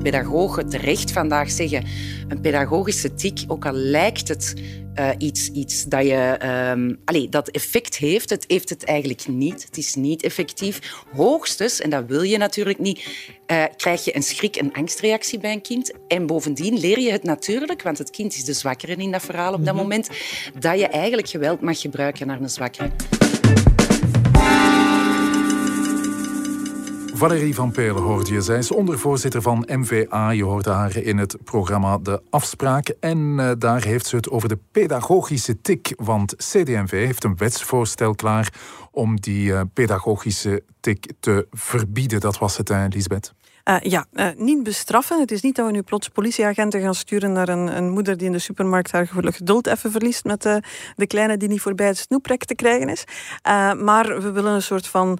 Pedagogen 0.02 0.68
terecht 0.68 1.12
vandaag 1.12 1.50
zeggen, 1.50 1.84
een 2.28 2.40
pedagogische 2.40 3.14
tik, 3.14 3.44
ook 3.46 3.66
al 3.66 3.72
lijkt 3.72 4.28
het 4.28 4.54
uh, 4.94 5.08
iets, 5.18 5.50
iets 5.50 5.84
dat, 5.84 6.02
je, 6.06 6.38
um, 6.74 6.98
allez, 7.04 7.28
dat 7.28 7.48
effect 7.48 7.96
heeft, 7.96 8.30
het 8.30 8.44
heeft 8.48 8.68
het 8.68 8.84
eigenlijk 8.84 9.28
niet. 9.28 9.64
Het 9.64 9.76
is 9.76 9.94
niet 9.94 10.22
effectief. 10.22 11.04
Hoogstens, 11.14 11.80
en 11.80 11.90
dat 11.90 12.04
wil 12.06 12.22
je 12.22 12.36
natuurlijk 12.36 12.78
niet, 12.78 13.06
uh, 13.46 13.64
krijg 13.76 14.04
je 14.04 14.16
een 14.16 14.22
schrik- 14.22 14.56
en 14.56 14.72
angstreactie 14.72 15.38
bij 15.38 15.52
een 15.52 15.62
kind. 15.62 15.92
En 16.08 16.26
bovendien 16.26 16.78
leer 16.78 16.98
je 17.00 17.10
het 17.10 17.22
natuurlijk, 17.22 17.82
want 17.82 17.98
het 17.98 18.10
kind 18.10 18.34
is 18.34 18.44
de 18.44 18.52
zwakkere 18.52 18.94
in 18.96 19.10
dat 19.10 19.22
verhaal 19.22 19.52
op 19.52 19.64
dat 19.64 19.74
Mhm. 19.74 19.82
moment, 19.82 20.08
dat 20.58 20.78
je 20.78 20.86
eigenlijk 20.86 21.28
geweld 21.28 21.60
mag 21.60 21.80
gebruiken 21.80 22.26
naar 22.26 22.40
een 22.40 22.50
zwakkere. 22.50 22.90
Valerie 27.22 27.54
van 27.54 27.70
Pelen 27.72 28.02
hoorde 28.02 28.32
je. 28.32 28.40
Zij 28.40 28.58
is 28.58 28.70
ondervoorzitter 28.70 29.42
van 29.42 29.68
MVA. 29.68 30.30
Je 30.30 30.44
hoorde 30.44 30.70
haar 30.70 30.96
in 30.96 31.18
het 31.18 31.36
programma 31.44 31.98
De 31.98 32.22
Afspraak. 32.30 32.88
En 33.00 33.18
uh, 33.18 33.50
daar 33.58 33.84
heeft 33.84 34.06
ze 34.06 34.16
het 34.16 34.30
over 34.30 34.48
de 34.48 34.58
pedagogische 34.72 35.60
tik. 35.60 35.92
Want 35.96 36.36
CD&V 36.36 36.90
heeft 36.90 37.24
een 37.24 37.36
wetsvoorstel 37.36 38.14
klaar 38.14 38.52
om 38.90 39.20
die 39.20 39.46
uh, 39.46 39.60
pedagogische 39.74 40.62
tik 40.80 41.12
te 41.20 41.46
verbieden. 41.50 42.20
Dat 42.20 42.38
was 42.38 42.56
het, 42.56 42.70
uh, 42.70 42.84
Lisbeth. 42.88 43.32
Uh, 43.64 43.76
ja, 43.80 44.06
uh, 44.12 44.26
niet 44.36 44.62
bestraffen. 44.62 45.20
Het 45.20 45.30
is 45.30 45.42
niet 45.42 45.56
dat 45.56 45.66
we 45.66 45.72
nu 45.72 45.82
plots 45.82 46.08
politieagenten 46.08 46.80
gaan 46.80 46.94
sturen 46.94 47.32
naar 47.32 47.48
een, 47.48 47.76
een 47.76 47.90
moeder 47.90 48.16
die 48.16 48.26
in 48.26 48.32
de 48.32 48.38
supermarkt 48.38 48.92
haar 48.92 49.06
geduld 49.06 49.66
even 49.66 49.90
verliest 49.90 50.24
met 50.24 50.44
uh, 50.44 50.56
de 50.96 51.06
kleine 51.06 51.36
die 51.36 51.48
niet 51.48 51.60
voorbij 51.60 51.86
het 51.86 51.98
snoeprek 51.98 52.44
te 52.44 52.54
krijgen 52.54 52.88
is. 52.88 53.04
Eh, 53.42 53.72
maar 53.72 54.22
we 54.22 54.30
willen 54.30 54.52
een 54.52 54.62
soort 54.62 54.86
van... 54.86 55.18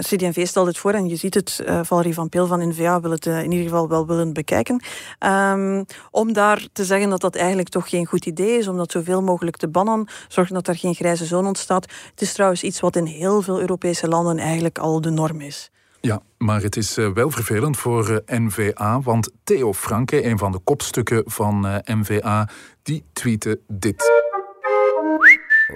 CD&V 0.00 0.46
stelt 0.46 0.66
het 0.66 0.78
voor 0.78 0.92
en 0.92 1.08
je 1.08 1.16
ziet 1.16 1.34
het, 1.34 1.64
Valerie 1.82 2.14
van 2.14 2.28
Peel 2.28 2.46
van 2.46 2.68
N-VA 2.68 3.00
wil 3.00 3.10
het 3.10 3.26
in 3.26 3.50
ieder 3.50 3.68
geval 3.68 3.88
wel 3.88 4.06
willen 4.06 4.32
bekijken. 4.32 4.82
Um, 5.26 5.84
om 6.10 6.32
daar 6.32 6.66
te 6.72 6.84
zeggen 6.84 7.10
dat 7.10 7.20
dat 7.20 7.36
eigenlijk 7.36 7.68
toch 7.68 7.88
geen 7.88 8.06
goed 8.06 8.26
idee 8.26 8.58
is, 8.58 8.68
om 8.68 8.76
dat 8.76 8.92
zoveel 8.92 9.22
mogelijk 9.22 9.56
te 9.56 9.68
bannen, 9.68 10.08
zorgen 10.28 10.54
dat 10.54 10.68
er 10.68 10.76
geen 10.76 10.94
grijze 10.94 11.24
zone 11.24 11.46
ontstaat. 11.46 11.90
Het 12.10 12.20
is 12.20 12.32
trouwens 12.32 12.62
iets 12.62 12.80
wat 12.80 12.96
in 12.96 13.06
heel 13.06 13.42
veel 13.42 13.60
Europese 13.60 14.08
landen 14.08 14.38
eigenlijk 14.38 14.78
al 14.78 15.00
de 15.00 15.10
norm 15.10 15.40
is. 15.40 15.71
Ja, 16.04 16.22
maar 16.38 16.62
het 16.62 16.76
is 16.76 16.98
uh, 16.98 17.12
wel 17.12 17.30
vervelend 17.30 17.76
voor 17.76 18.10
uh, 18.10 18.38
NVA, 18.38 19.00
want 19.00 19.30
Theo 19.44 19.72
Franke, 19.72 20.24
een 20.24 20.38
van 20.38 20.52
de 20.52 20.58
kopstukken 20.58 21.22
van 21.26 21.66
uh, 21.66 21.76
NVA, 21.82 22.48
die 22.82 23.04
tweette 23.12 23.60
dit. 23.68 24.10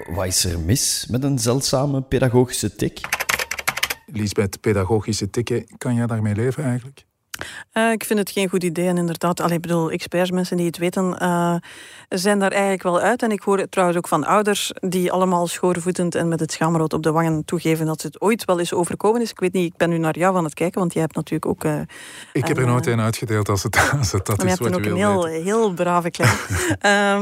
Wat 0.07 0.25
is 0.25 0.45
er 0.45 0.59
mis 0.59 1.07
met 1.09 1.23
een 1.23 1.39
zeldzame 1.39 2.01
pedagogische 2.01 2.75
tik? 2.75 2.99
Lisbeth, 4.05 4.61
pedagogische 4.61 5.29
tikken, 5.29 5.65
kan 5.77 5.95
jij 5.95 6.07
daarmee 6.07 6.35
leven 6.35 6.63
eigenlijk? 6.63 7.06
Uh, 7.73 7.91
ik 7.91 8.03
vind 8.03 8.19
het 8.19 8.29
geen 8.29 8.49
goed 8.49 8.63
idee. 8.63 8.87
En 8.87 8.97
inderdaad, 8.97 9.39
allee, 9.39 9.55
ik 9.55 9.61
bedoel, 9.61 9.91
experts, 9.91 10.31
mensen 10.31 10.57
die 10.57 10.65
het 10.65 10.77
weten, 10.77 11.17
uh, 11.21 11.55
zijn 12.09 12.39
daar 12.39 12.51
eigenlijk 12.51 12.83
wel 12.83 12.99
uit. 12.99 13.21
En 13.21 13.31
ik 13.31 13.41
hoor 13.41 13.57
het 13.57 13.71
trouwens 13.71 13.97
ook 13.97 14.07
van 14.07 14.23
ouders 14.23 14.71
die 14.79 15.11
allemaal 15.11 15.47
schoorvoetend 15.47 16.15
en 16.15 16.27
met 16.27 16.39
het 16.39 16.51
schaamrood 16.51 16.93
op 16.93 17.03
de 17.03 17.11
wangen 17.11 17.45
toegeven 17.45 17.85
dat 17.85 18.01
het 18.01 18.21
ooit 18.21 18.45
wel 18.45 18.59
eens 18.59 18.73
overkomen 18.73 19.21
is. 19.21 19.31
Ik 19.31 19.39
weet 19.39 19.53
niet, 19.53 19.71
ik 19.71 19.77
ben 19.77 19.89
nu 19.89 19.97
naar 19.97 20.17
jou 20.17 20.37
aan 20.37 20.43
het 20.43 20.53
kijken, 20.53 20.79
want 20.79 20.93
jij 20.93 21.01
hebt 21.01 21.15
natuurlijk 21.15 21.45
ook... 21.45 21.63
Uh, 21.63 21.79
ik 22.33 22.47
heb 22.47 22.57
er 22.57 22.65
nooit 22.65 22.87
een 22.87 23.01
uitgedeeld 23.01 23.49
als 23.49 23.63
het, 23.63 23.91
als 23.99 24.11
het 24.11 24.25
dat 24.25 24.43
is 24.43 24.49
wat 24.49 24.57
je 24.57 24.63
hebt 24.63 24.75
je 24.75 24.91
ook 24.91 24.97
een 24.97 25.03
heel, 25.03 25.23
weten. 25.23 25.43
heel 25.43 25.73
brave 25.73 26.11
klein. 26.11 26.37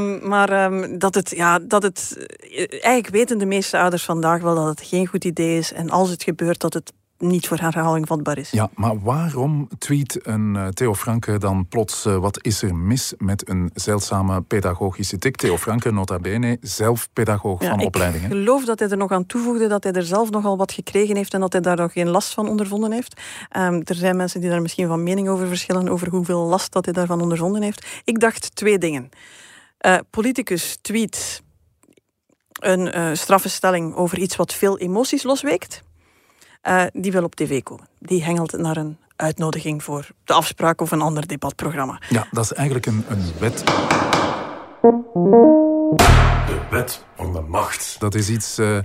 um, 0.00 0.20
maar 0.32 0.64
um, 0.64 0.98
dat 0.98 1.14
het, 1.14 1.30
ja, 1.30 1.58
dat 1.58 1.82
het... 1.82 2.26
Eigenlijk 2.68 3.08
weten 3.08 3.38
de 3.38 3.46
meeste 3.46 3.78
ouders 3.78 4.04
vandaag 4.04 4.42
wel 4.42 4.54
dat 4.54 4.66
het 4.66 4.80
geen 4.82 5.06
goed 5.06 5.24
idee 5.24 5.58
is. 5.58 5.72
En 5.72 5.90
als 5.90 6.10
het 6.10 6.22
gebeurt, 6.22 6.60
dat 6.60 6.74
het 6.74 6.92
niet 7.18 7.48
voor 7.48 7.58
herhaling 7.58 8.06
vatbaar 8.06 8.38
is. 8.38 8.50
Ja, 8.50 8.70
maar 8.74 9.00
waarom 9.02 9.68
tweet 9.78 10.26
een 10.26 10.54
uh, 10.54 10.68
Theo 10.68 10.94
Franke 10.94 11.38
dan 11.38 11.66
plots 11.68 12.06
uh, 12.06 12.16
wat 12.16 12.44
is 12.44 12.62
er 12.62 12.74
mis 12.74 13.14
met 13.18 13.48
een 13.48 13.70
zeldzame 13.74 14.40
pedagogische 14.40 15.18
tik? 15.18 15.36
Theo 15.36 15.56
Franke, 15.56 15.90
nota 15.90 16.18
bene, 16.18 16.58
zelf 16.60 17.08
pedagoog 17.12 17.62
ja, 17.62 17.70
van 17.70 17.80
ik 17.80 17.86
opleiding. 17.86 18.24
Ik 18.24 18.30
geloof 18.30 18.64
dat 18.64 18.78
hij 18.78 18.88
er 18.88 18.96
nog 18.96 19.10
aan 19.10 19.26
toevoegde 19.26 19.66
dat 19.66 19.84
hij 19.84 19.92
er 19.92 20.02
zelf 20.02 20.30
nogal 20.30 20.56
wat 20.56 20.72
gekregen 20.72 21.16
heeft 21.16 21.34
en 21.34 21.40
dat 21.40 21.52
hij 21.52 21.60
daar 21.60 21.76
nog 21.76 21.92
geen 21.92 22.08
last 22.08 22.34
van 22.34 22.48
ondervonden 22.48 22.92
heeft. 22.92 23.20
Um, 23.56 23.80
er 23.84 23.94
zijn 23.94 24.16
mensen 24.16 24.40
die 24.40 24.50
daar 24.50 24.62
misschien 24.62 24.86
van 24.86 25.02
mening 25.02 25.28
over 25.28 25.48
verschillen, 25.48 25.88
over 25.88 26.08
hoeveel 26.08 26.40
last 26.40 26.72
dat 26.72 26.84
hij 26.84 26.94
daarvan 26.94 27.20
ondervonden 27.20 27.62
heeft. 27.62 27.86
Ik 28.04 28.20
dacht 28.20 28.56
twee 28.56 28.78
dingen. 28.78 29.08
Uh, 29.86 29.96
politicus 30.10 30.78
tweet 30.82 31.42
een 32.52 32.98
uh, 32.98 33.10
straffe 33.12 33.48
stelling 33.48 33.94
over 33.94 34.18
iets 34.18 34.36
wat 34.36 34.54
veel 34.54 34.78
emoties 34.78 35.22
losweekt. 35.22 35.82
Uh, 36.68 36.82
die 36.92 37.12
wil 37.12 37.24
op 37.24 37.34
tv 37.34 37.62
komen. 37.62 37.86
Die 37.98 38.24
hengelt 38.24 38.52
naar 38.58 38.76
een 38.76 38.96
uitnodiging 39.16 39.82
voor 39.82 40.08
de 40.24 40.32
afspraak 40.32 40.80
of 40.80 40.90
een 40.90 41.00
ander 41.00 41.26
debatprogramma. 41.26 42.00
Ja, 42.08 42.26
dat 42.30 42.44
is 42.44 42.52
eigenlijk 42.52 42.86
een, 42.86 43.04
een 43.08 43.24
wet. 43.38 43.64
De 46.46 46.60
wet 46.70 47.04
van 47.16 47.32
de 47.32 47.40
macht. 47.40 47.96
Dat 47.98 48.14
is 48.14 48.28
iets 48.28 48.58
uh, 48.58 48.74
uh, 48.76 48.82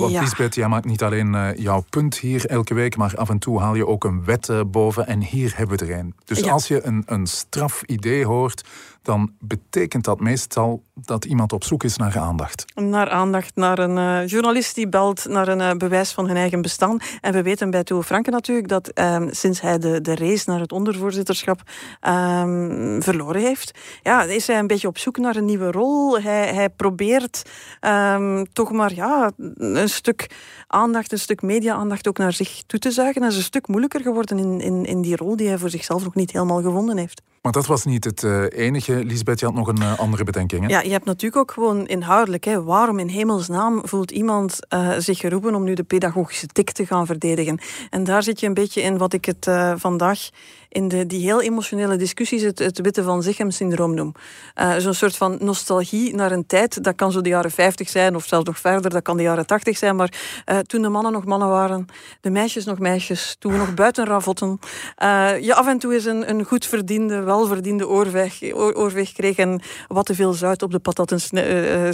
wat 0.00 0.10
ja. 0.10 0.20
Lisbeth, 0.20 0.54
jij 0.54 0.68
maakt 0.68 0.84
niet 0.84 1.02
alleen 1.02 1.34
uh, 1.34 1.48
jouw 1.56 1.84
punt 1.90 2.18
hier 2.18 2.46
elke 2.46 2.74
week, 2.74 2.96
maar 2.96 3.16
af 3.16 3.28
en 3.28 3.38
toe 3.38 3.60
haal 3.60 3.74
je 3.74 3.86
ook 3.86 4.04
een 4.04 4.24
wet 4.24 4.50
boven 4.66 5.06
en 5.06 5.22
hier 5.22 5.52
hebben 5.56 5.78
we 5.78 5.84
er 5.86 5.98
een. 5.98 6.14
Dus 6.24 6.38
Ja. 6.38 6.52
als 6.52 6.68
je 6.68 6.86
een, 6.86 7.02
een 7.06 7.26
strafidee 7.26 8.26
hoort, 8.26 8.64
dan 9.02 9.32
betekent 9.38 10.04
dat 10.04 10.20
meestal 10.20 10.82
dat 10.94 11.24
iemand 11.24 11.52
op 11.52 11.64
zoek 11.64 11.84
is 11.84 11.96
naar 11.96 12.18
aandacht. 12.18 12.64
Naar 12.74 13.10
aandacht, 13.10 13.56
naar 13.56 13.78
een 13.78 13.98
eh, 13.98 14.28
journalist 14.28 14.74
die 14.74 14.88
belt 14.88 15.24
naar 15.28 15.48
een 15.48 15.60
eh, 15.60 15.76
bewijs 15.76 16.12
van 16.12 16.26
hun 16.26 16.36
eigen 16.36 16.62
bestaan. 16.62 16.98
En 17.20 17.32
we 17.32 17.42
weten 17.42 17.70
bij 17.70 17.84
Theo 17.84 18.02
Franke 18.02 18.30
natuurlijk 18.30 18.68
dat 18.68 18.88
ehm, 18.88 19.28
sinds 19.30 19.60
hij 19.60 19.78
de, 19.78 20.00
de 20.00 20.14
race 20.14 20.50
naar 20.50 20.60
het 20.60 20.72
ondervoorzitterschap 20.72 21.60
ehm, 22.00 23.00
verloren 23.00 23.40
heeft, 23.42 23.78
ja, 24.02 24.22
is 24.22 24.46
hij 24.46 24.58
een 24.58 24.66
beetje 24.66 24.88
op 24.88 24.98
zoek 24.98 25.18
naar 25.18 25.36
een 25.36 25.44
nieuwe 25.44 25.70
rol. 25.70 26.20
Hij, 26.20 26.54
hij 26.54 26.70
probeert 26.70 27.42
ehm, 27.80 28.44
toch 28.52 28.72
maar 28.72 28.94
ja, 28.94 29.30
een 29.56 29.88
stuk 29.88 30.30
aandacht, 30.66 31.12
een 31.12 31.18
stuk 31.18 31.42
media-aandacht 31.42 32.08
ook 32.08 32.18
naar 32.18 32.32
zich 32.32 32.62
toe 32.66 32.78
te 32.78 32.90
zuigen. 32.90 33.20
Dat 33.20 33.30
is 33.30 33.36
een 33.36 33.42
stuk 33.42 33.68
moeilijker 33.68 34.00
geworden 34.00 34.38
in, 34.38 34.60
in, 34.60 34.84
in 34.84 35.02
die 35.02 35.16
rol 35.16 35.36
die 35.36 35.48
hij 35.48 35.58
voor 35.58 35.70
zichzelf 35.70 36.04
nog 36.04 36.14
niet 36.14 36.32
helemaal 36.32 36.62
gevonden 36.62 36.96
heeft. 36.96 37.22
Maar 37.42 37.52
dat 37.52 37.66
was 37.66 37.84
niet 37.84 38.04
het 38.04 38.22
uh, 38.22 38.44
enige. 38.48 39.04
Lisbeth, 39.04 39.40
je 39.40 39.46
had 39.46 39.54
nog 39.54 39.68
een 39.68 39.80
uh, 39.80 39.98
andere 39.98 40.24
bedenking. 40.24 40.70
Ja, 40.70 40.80
je 40.80 40.90
hebt 40.90 41.04
natuurlijk 41.04 41.36
ook 41.36 41.50
gewoon 41.50 41.86
inhoudelijk. 41.86 42.44
Hè, 42.44 42.62
waarom 42.62 42.98
in 42.98 43.08
hemelsnaam 43.08 43.80
voelt 43.84 44.10
iemand 44.10 44.58
uh, 44.74 44.90
zich 44.98 45.18
geroepen 45.18 45.54
om 45.54 45.64
nu 45.64 45.74
de 45.74 45.82
pedagogische 45.82 46.46
tik 46.46 46.70
te 46.70 46.86
gaan 46.86 47.06
verdedigen? 47.06 47.60
En 47.90 48.04
daar 48.04 48.22
zit 48.22 48.40
je 48.40 48.46
een 48.46 48.54
beetje 48.54 48.82
in 48.82 48.98
wat 48.98 49.12
ik 49.12 49.24
het 49.24 49.50
vandaag 49.76 50.28
in 50.72 50.88
de, 50.88 51.06
die 51.06 51.20
heel 51.20 51.42
emotionele 51.42 51.96
discussies 51.96 52.42
het, 52.42 52.58
het 52.58 52.80
witte 52.80 53.02
van 53.02 53.22
Zichem-syndroom 53.22 53.94
noem. 53.94 54.12
Uh, 54.60 54.76
Zo'n 54.76 54.94
soort 54.94 55.16
van 55.16 55.36
nostalgie 55.40 56.14
naar 56.14 56.32
een 56.32 56.46
tijd. 56.46 56.84
Dat 56.84 56.94
kan 56.94 57.12
zo 57.12 57.20
de 57.20 57.28
jaren 57.28 57.50
50 57.50 57.88
zijn 57.88 58.16
of 58.16 58.26
zelfs 58.26 58.46
nog 58.46 58.58
verder. 58.58 58.90
Dat 58.90 59.02
kan 59.02 59.16
de 59.16 59.22
jaren 59.22 59.46
80 59.46 59.78
zijn. 59.78 59.96
Maar 59.96 60.12
uh, 60.46 60.58
toen 60.58 60.82
de 60.82 60.88
mannen 60.88 61.12
nog 61.12 61.24
mannen 61.24 61.48
waren, 61.48 61.86
de 62.20 62.30
meisjes 62.30 62.64
nog 62.64 62.78
meisjes, 62.78 63.36
toen 63.38 63.52
we 63.52 63.58
nog 63.58 63.74
buiten 63.74 64.06
ravotten, 64.06 64.58
uh, 65.02 65.40
je 65.40 65.54
af 65.54 65.66
en 65.66 65.78
toe 65.78 65.94
eens 65.94 66.04
een, 66.04 66.30
een 66.30 66.44
goed 66.44 66.66
verdiende, 66.66 67.20
welverdiende 67.20 67.88
oorweg, 67.88 68.42
oor, 68.52 68.74
oorweg 68.74 69.12
kreeg 69.12 69.36
en 69.36 69.60
wat 69.88 70.06
te 70.06 70.14
veel 70.14 70.32
zout 70.32 70.62
op 70.62 70.70
de 70.70 70.78
patatten 70.78 71.20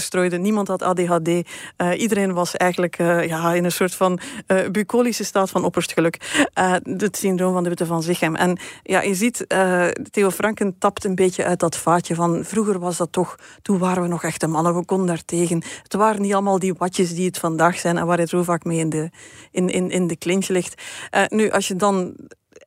strooide. 0.01 0.38
Niemand 0.38 0.69
had 0.69 0.83
ADHD. 0.83 1.29
Iedereen 1.97 2.33
was 2.33 2.57
eigenlijk 2.57 2.97
ja, 2.99 3.55
in 3.55 3.64
een 3.64 3.73
soort 3.73 3.95
van 3.95 4.21
bucolische 4.71 5.25
staat 5.25 5.51
van 5.51 5.64
opperst 5.64 5.93
geluk. 5.93 6.43
Het 6.83 7.17
syndroom 7.17 7.53
van 7.53 7.62
de 7.62 7.69
witte 7.69 7.87
van 7.87 8.03
Zichem. 8.03 8.35
En 8.35 8.59
ja, 8.83 9.02
je 9.02 9.14
ziet, 9.14 9.44
uh, 9.48 9.87
Theo 10.11 10.31
Franken 10.31 10.78
tapt 10.78 11.04
een 11.04 11.14
beetje 11.14 11.44
uit 11.44 11.61
dat 11.61 11.76
vaatje 11.76 12.14
van 12.14 12.44
vroeger 12.44 12.78
was 12.78 12.96
dat 12.96 13.12
toch, 13.12 13.37
toen 13.62 13.78
waren 13.78 14.02
we 14.02 14.09
nog 14.09 14.24
echte 14.24 14.46
mannen, 14.46 14.74
we 14.74 14.85
konden 14.85 15.07
daar 15.07 15.24
tegen. 15.24 15.62
Het 15.83 15.94
waren 15.94 16.22
niet 16.22 16.33
allemaal 16.33 16.59
die 16.59 16.74
watjes 16.74 17.14
die 17.14 17.26
het 17.26 17.38
vandaag 17.38 17.78
zijn 17.78 17.98
en 17.98 18.07
waar 18.07 18.18
het 18.18 18.28
zo 18.28 18.42
vaak 18.42 18.64
mee 18.64 18.78
in 18.78 18.88
de, 18.88 19.11
in, 19.50 19.68
in, 19.68 19.90
in 19.90 20.07
de 20.07 20.16
clinch 20.16 20.48
ligt. 20.48 20.83
Uh, 21.14 21.22
nu, 21.28 21.50
als 21.50 21.68
je 21.68 21.76
dan 21.76 22.16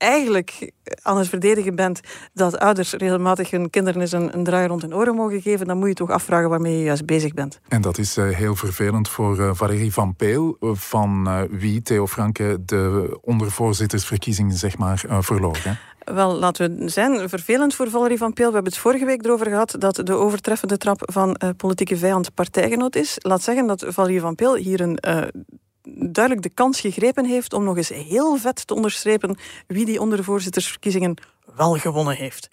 eigenlijk 0.01 0.71
aan 1.01 1.17
het 1.17 1.29
verdedigen 1.29 1.75
bent 1.75 1.99
dat 2.33 2.59
ouders 2.59 2.93
regelmatig 2.93 3.51
hun 3.51 3.69
kinderen 3.69 4.01
eens 4.01 4.11
een, 4.11 4.43
draai 4.43 4.67
rond 4.67 4.81
hun 4.81 4.95
oren 4.95 5.15
mogen 5.15 5.41
geven, 5.41 5.67
dan 5.67 5.77
moet 5.77 5.87
je 5.87 5.93
toch 5.93 6.09
afvragen 6.09 6.49
waarmee 6.49 6.77
je 6.77 6.83
juist 6.83 7.05
bezig 7.05 7.33
bent. 7.33 7.59
En 7.67 7.81
dat 7.81 7.97
is 7.97 8.17
uh, 8.17 8.29
heel 8.29 8.55
vervelend 8.55 9.09
voor 9.09 9.39
uh, 9.39 9.49
Valérie 9.53 9.93
Van 9.93 10.15
Peel, 10.15 10.57
van 10.59 11.29
wie 11.49 11.81
Theo 11.81 12.07
Franke 12.07 12.57
de 12.65 13.17
ondervoorzittersverkiezingen 13.21 14.55
zeg 14.55 14.77
maar, 14.77 15.03
verloor. 15.07 15.57
Wel, 16.03 16.35
laten 16.35 16.77
we 16.77 16.89
zijn. 16.89 17.29
Vervelend 17.29 17.75
voor 17.75 17.89
Valerie 17.89 18.17
van 18.17 18.33
Peel. 18.33 18.47
We 18.47 18.53
hebben 18.53 18.71
het 18.71 18.81
vorige 18.81 19.05
week 19.05 19.25
erover 19.25 19.45
gehad 19.45 19.75
dat 19.79 19.95
de 19.95 20.13
overtreffende 20.13 20.77
trap 20.77 21.01
van 21.11 21.35
uh, 21.43 21.49
politieke 21.57 21.97
vijand 21.97 22.33
partijgenoot 22.33 22.95
is. 22.95 23.15
Laat 23.19 23.43
zeggen 23.43 23.67
dat 23.67 23.85
Valerie 23.87 24.19
van 24.19 24.35
Peel 24.35 24.55
hier 24.55 24.81
een 24.81 24.97
uh, 25.07 25.21
duidelijk 26.11 26.41
de 26.41 26.49
kans 26.49 26.79
gegrepen 26.79 27.25
heeft 27.25 27.53
om 27.53 27.63
nog 27.63 27.77
eens 27.77 27.89
heel 27.89 28.37
vet 28.37 28.67
te 28.67 28.73
onderstrepen 28.73 29.37
wie 29.67 29.85
die 29.85 30.01
ondervoorzittersverkiezingen 30.01 31.15
wel 31.55 31.77
gewonnen 31.77 32.15
heeft. 32.15 32.49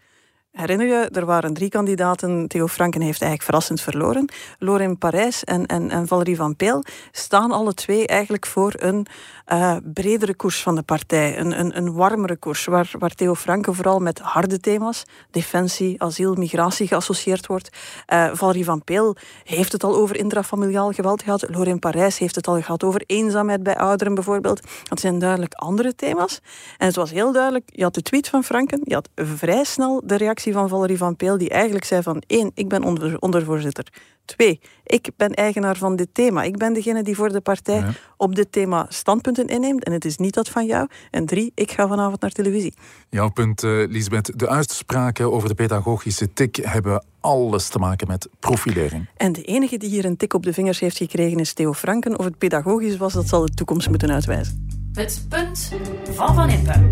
Herinner 0.59 0.87
je, 0.87 1.09
er 1.13 1.25
waren 1.27 1.55
drie 1.55 1.69
kandidaten. 1.69 2.49
Theo 2.49 2.67
Franken 2.67 3.01
heeft 3.01 3.23
eigenlijk 3.23 3.43
verrassend 3.43 3.81
verloren. 3.81 4.29
Lorraine 4.59 4.97
Parijs 4.97 5.45
en, 5.45 5.67
en, 5.67 5.91
en 5.91 6.07
Valerie 6.07 6.37
van 6.37 6.57
Peel 6.57 6.85
staan 7.13 7.51
alle 7.51 7.75
twee 7.75 8.07
eigenlijk 8.07 8.47
voor 8.47 8.75
een 8.77 9.07
uh, 9.53 9.77
bredere 9.93 10.35
koers 10.35 10.63
van 10.63 10.75
de 10.75 10.83
partij. 10.83 11.39
Een, 11.39 11.59
een, 11.59 11.77
een 11.77 11.93
warmere 11.93 12.37
koers, 12.37 12.65
waar, 12.65 12.91
waar 12.99 13.15
Theo 13.15 13.35
Franken 13.35 13.75
vooral 13.75 13.99
met 13.99 14.19
harde 14.19 14.61
thema's, 14.61 15.03
defensie, 15.31 16.03
asiel, 16.03 16.35
migratie 16.35 16.87
geassocieerd 16.87 17.47
wordt. 17.47 17.77
Uh, 18.13 18.31
Valerie 18.33 18.65
van 18.65 18.85
Peel 18.85 19.17
heeft 19.45 19.73
het 19.73 19.85
al 19.85 19.97
over 19.97 20.17
intrafamiliaal 20.17 20.93
geweld 20.93 21.23
gehad. 21.23 21.45
Lorraine 21.49 21.79
Parijs 21.79 22.19
heeft 22.19 22.35
het 22.35 22.47
al 22.47 22.61
gehad 22.61 22.85
over 22.85 23.03
eenzaamheid 23.07 23.63
bij 23.63 23.77
ouderen 23.77 24.15
bijvoorbeeld. 24.15 24.61
Dat 24.89 25.01
zijn 25.01 25.19
duidelijk 25.19 25.55
andere 25.55 25.95
thema's. 25.95 26.41
En 26.79 26.87
het 26.87 26.97
was 26.97 27.11
heel 27.11 27.33
duidelijk, 27.33 27.65
je 27.73 27.83
had 27.83 27.95
de 27.95 28.03
tweet 28.03 28.29
van 28.29 28.45
Franken, 28.45 28.81
je 28.85 28.95
had 28.95 29.09
vrij 29.15 29.65
snel 29.65 30.03
de 30.05 30.17
reactie 30.17 30.47
van 30.53 30.69
Valerie 30.69 30.99
van 30.99 31.17
Peel, 31.17 31.39
die 31.39 31.51
eigenlijk 31.51 31.85
zei 31.85 32.03
van 32.03 32.23
één, 32.27 32.51
ik 32.55 32.69
ben 32.69 32.83
onder, 32.83 33.19
ondervoorzitter. 33.19 33.87
Twee, 34.25 34.61
ik 34.85 35.11
ben 35.17 35.35
eigenaar 35.35 35.77
van 35.77 35.97
dit 35.97 36.09
thema. 36.13 36.43
Ik 36.43 36.57
ben 36.57 36.73
degene 36.73 37.03
die 37.03 37.17
voor 37.17 37.29
de 37.29 37.41
partij 37.41 37.79
ja. 37.79 37.91
op 38.17 38.35
dit 38.35 38.53
thema 38.53 38.87
standpunten 38.89 39.47
inneemt 39.47 39.85
en 39.85 39.93
het 39.93 40.05
is 40.05 40.17
niet 40.17 40.35
dat 40.35 40.49
van 40.49 40.67
jou. 40.67 40.89
En 41.11 41.27
drie, 41.27 41.53
ik 41.55 41.71
ga 41.71 41.89
vanavond 41.89 42.21
naar 42.21 42.31
televisie. 42.31 42.75
Jouw 43.11 43.29
punt, 43.29 43.63
uh, 43.63 43.89
Lisbeth. 43.89 44.39
De 44.39 44.49
uitspraken 44.49 45.33
over 45.33 45.49
de 45.49 45.55
pedagogische 45.55 46.33
tik 46.33 46.57
hebben 46.57 47.05
alles 47.21 47.69
te 47.69 47.79
maken 47.79 48.07
met 48.07 48.29
profilering. 48.39 49.09
En 49.17 49.33
de 49.33 49.43
enige 49.43 49.77
die 49.77 49.89
hier 49.89 50.05
een 50.05 50.17
tik 50.17 50.35
op 50.35 50.43
de 50.43 50.53
vingers 50.53 50.81
heeft 50.81 50.97
gekregen 50.97 51.39
is 51.39 51.53
Theo 51.53 51.73
Franken. 51.73 52.19
Of 52.19 52.25
het 52.25 52.39
pedagogisch 52.39 52.97
was, 52.97 53.13
dat 53.13 53.29
zal 53.29 53.41
de 53.41 53.55
toekomst 53.55 53.89
moeten 53.89 54.11
uitwijzen. 54.13 54.67
Het 54.93 55.27
punt 55.29 55.73
van 56.15 56.35
Van 56.35 56.51
Impe. 56.51 56.91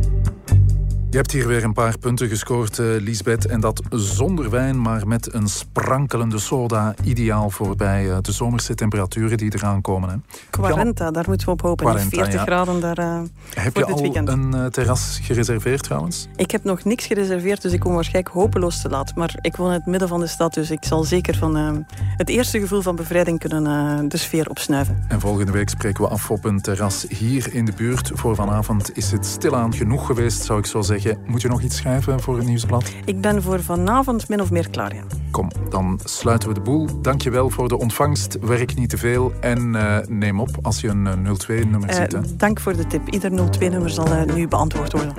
Je 1.17 1.23
hebt 1.23 1.35
hier 1.35 1.47
weer 1.47 1.65
een 1.65 1.73
paar 1.73 1.99
punten 1.99 2.29
gescoord, 2.29 2.79
uh, 2.79 2.87
Lisbeth. 3.01 3.47
En 3.47 3.61
dat 3.61 3.83
zonder 3.91 4.51
wijn, 4.51 4.81
maar 4.81 5.09
met 5.09 5.35
een 5.35 5.49
sprankelende 5.49 6.39
soda. 6.39 6.95
Ideaal 7.05 7.51
voor 7.51 7.77
bij 7.77 8.05
uh, 8.05 8.17
de 8.21 8.33
zomerse 8.33 8.75
temperaturen 8.75 9.37
die 9.37 9.55
eraan 9.55 9.81
komen. 9.81 10.09
Hè. 10.09 10.17
Quarenta, 10.51 11.11
daar 11.11 11.25
moeten 11.27 11.47
we 11.47 11.53
op 11.53 11.63
hopen. 11.63 12.01
40 12.01 12.33
ja. 12.33 12.43
graden 12.43 12.81
daar 12.81 12.99
uh, 12.99 13.21
Heb 13.55 13.77
je 13.77 13.85
al 13.85 14.01
weekend. 14.01 14.29
een 14.29 14.71
terras 14.71 15.19
gereserveerd 15.23 15.83
trouwens? 15.83 16.29
Ik 16.37 16.51
heb 16.51 16.65
nog 16.65 16.85
niks 16.85 17.07
gereserveerd, 17.07 17.63
dus 17.63 17.73
ik 17.73 17.81
kom 17.81 17.95
waarschijnlijk 17.95 18.35
hopeloos 18.35 18.83
te 18.83 18.89
laat. 18.89 19.15
Maar 19.15 19.35
ik 19.41 19.57
woon 19.57 19.69
in 19.69 19.75
het 19.75 19.87
midden 19.87 20.09
van 20.09 20.21
de 20.21 20.27
stad, 20.27 20.55
dus 20.55 20.71
ik 20.71 20.85
zal 20.85 21.05
zeker 21.05 21.37
van 21.37 21.85
het 22.17 22.29
eerste 22.29 22.61
gevoel 22.61 22.83
van 22.83 22.97
bevrijding 22.97 23.39
kunnen 23.39 24.09
de 24.09 24.17
sfeer 24.17 24.49
opsnuiven. 24.49 25.05
En 25.09 25.21
volgende 25.21 25.53
week 25.53 25.69
spreken 25.69 26.03
we 26.05 26.11
af 26.11 26.31
op 26.31 26.45
een 26.45 26.61
terras 26.61 27.07
hier 27.09 27.55
in 27.55 27.65
de 27.65 27.73
buurt. 27.77 28.11
Voor 28.15 28.35
vanavond 28.35 28.97
is 28.97 29.13
het 29.13 29.27
stilaan 29.27 29.75
genoeg 29.75 30.07
geweest, 30.07 30.43
zou 30.43 30.59
ik 30.59 30.67
zo 30.67 30.81
zeggen. 30.81 31.06
Moet 31.27 31.43
je 31.43 31.49
nog 31.49 31.63
iets 31.63 31.77
schrijven 31.77 32.21
voor 32.21 32.37
het 32.37 32.47
nieuwsblad? 32.47 32.93
Ik 33.05 33.21
ben 33.21 33.43
voor 33.43 33.63
vanavond 33.63 34.29
min 34.29 34.41
of 34.41 34.51
meer 34.51 34.71
klaar, 34.71 34.95
ja. 34.95 35.03
Kom, 35.31 35.51
dan 35.71 36.01
sluiten 36.05 36.49
we 36.49 36.55
de 36.55 36.61
boel. 36.61 37.01
Dankjewel 37.03 37.51
voor 37.51 37.69
de 37.69 37.79
ontvangst. 37.79 38.39
Werk 38.41 38.75
niet 38.75 38.91
te 38.91 38.99
veel 38.99 39.33
en 39.41 39.75
uh, 39.75 39.97
neem 40.09 40.41
op 40.41 40.49
als 40.63 40.81
je 40.81 40.89
een 40.89 41.09
02-nummer 41.27 41.89
Uh, 41.89 41.95
ziet. 41.95 42.13
Hè. 42.13 42.37
dank 42.37 42.61
voor 42.61 42.77
de 42.77 42.87
tip. 42.87 43.09
Ieder 43.09 43.31
02-nummer 43.31 43.91
zal 43.91 44.07
nu 44.35 44.49
beantwoord 44.49 44.93
worden. 44.93 45.15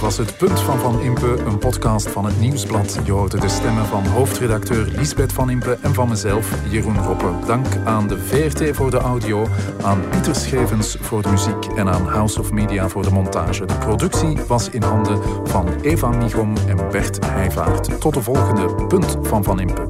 Dit 0.00 0.08
was 0.08 0.26
het 0.26 0.36
Punt 0.36 0.60
van 0.60 0.78
Van 0.78 1.00
Impe, 1.00 1.36
een 1.46 1.58
podcast 1.58 2.08
van 2.08 2.24
het 2.24 2.40
Nieuwsblad. 2.40 2.98
Je 3.04 3.12
hoorde 3.12 3.40
de 3.40 3.48
stemmen 3.48 3.86
van 3.86 4.06
hoofdredacteur 4.06 4.86
Lisbeth 4.86 5.32
Van 5.32 5.50
Impe 5.50 5.78
en 5.80 5.94
van 5.94 6.08
mezelf, 6.08 6.52
Jeroen 6.70 6.98
Roppe. 6.98 7.32
Dank 7.46 7.66
aan 7.84 8.08
de 8.08 8.18
VRT 8.18 8.76
voor 8.76 8.90
de 8.90 8.96
audio, 8.96 9.46
aan 9.82 10.08
Pieter 10.10 10.34
Schevens 10.34 10.96
voor 11.00 11.22
de 11.22 11.28
muziek 11.28 11.64
en 11.64 11.88
aan 11.88 12.08
House 12.08 12.40
of 12.40 12.52
Media 12.52 12.88
voor 12.88 13.02
de 13.02 13.10
montage. 13.10 13.66
De 13.66 13.78
productie 13.78 14.38
was 14.46 14.68
in 14.68 14.82
handen 14.82 15.22
van 15.44 15.68
Eva 15.82 16.08
Migom 16.08 16.56
en 16.66 16.76
Bert 16.90 17.26
Heijvaart. 17.26 18.00
Tot 18.00 18.14
de 18.14 18.22
volgende 18.22 18.86
Punt 18.86 19.16
van 19.22 19.44
Van 19.44 19.60
Impe. 19.60 19.86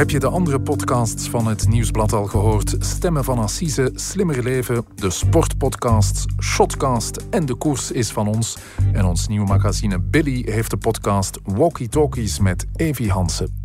Heb 0.00 0.10
je 0.10 0.18
de 0.18 0.28
andere 0.28 0.60
podcasts 0.60 1.28
van 1.28 1.46
het 1.46 1.68
Nieuwsblad 1.68 2.12
al 2.12 2.26
gehoord? 2.26 2.76
Stemmen 2.78 3.24
van 3.24 3.38
Assise, 3.38 3.90
Slimmer 3.94 4.42
Leven, 4.42 4.84
de 4.94 5.10
sportpodcasts, 5.10 6.24
Shotcast 6.42 7.16
en 7.30 7.46
De 7.46 7.54
Koers 7.54 7.92
is 7.92 8.10
van 8.10 8.28
ons. 8.28 8.56
En 8.92 9.04
ons 9.04 9.28
nieuwe 9.28 9.46
magazine 9.46 10.00
Billy 10.00 10.42
heeft 10.50 10.70
de 10.70 10.76
podcast 10.76 11.38
Walkie 11.44 11.88
Talkies 11.88 12.38
met 12.38 12.66
Evi 12.76 13.08
Hansen. 13.08 13.64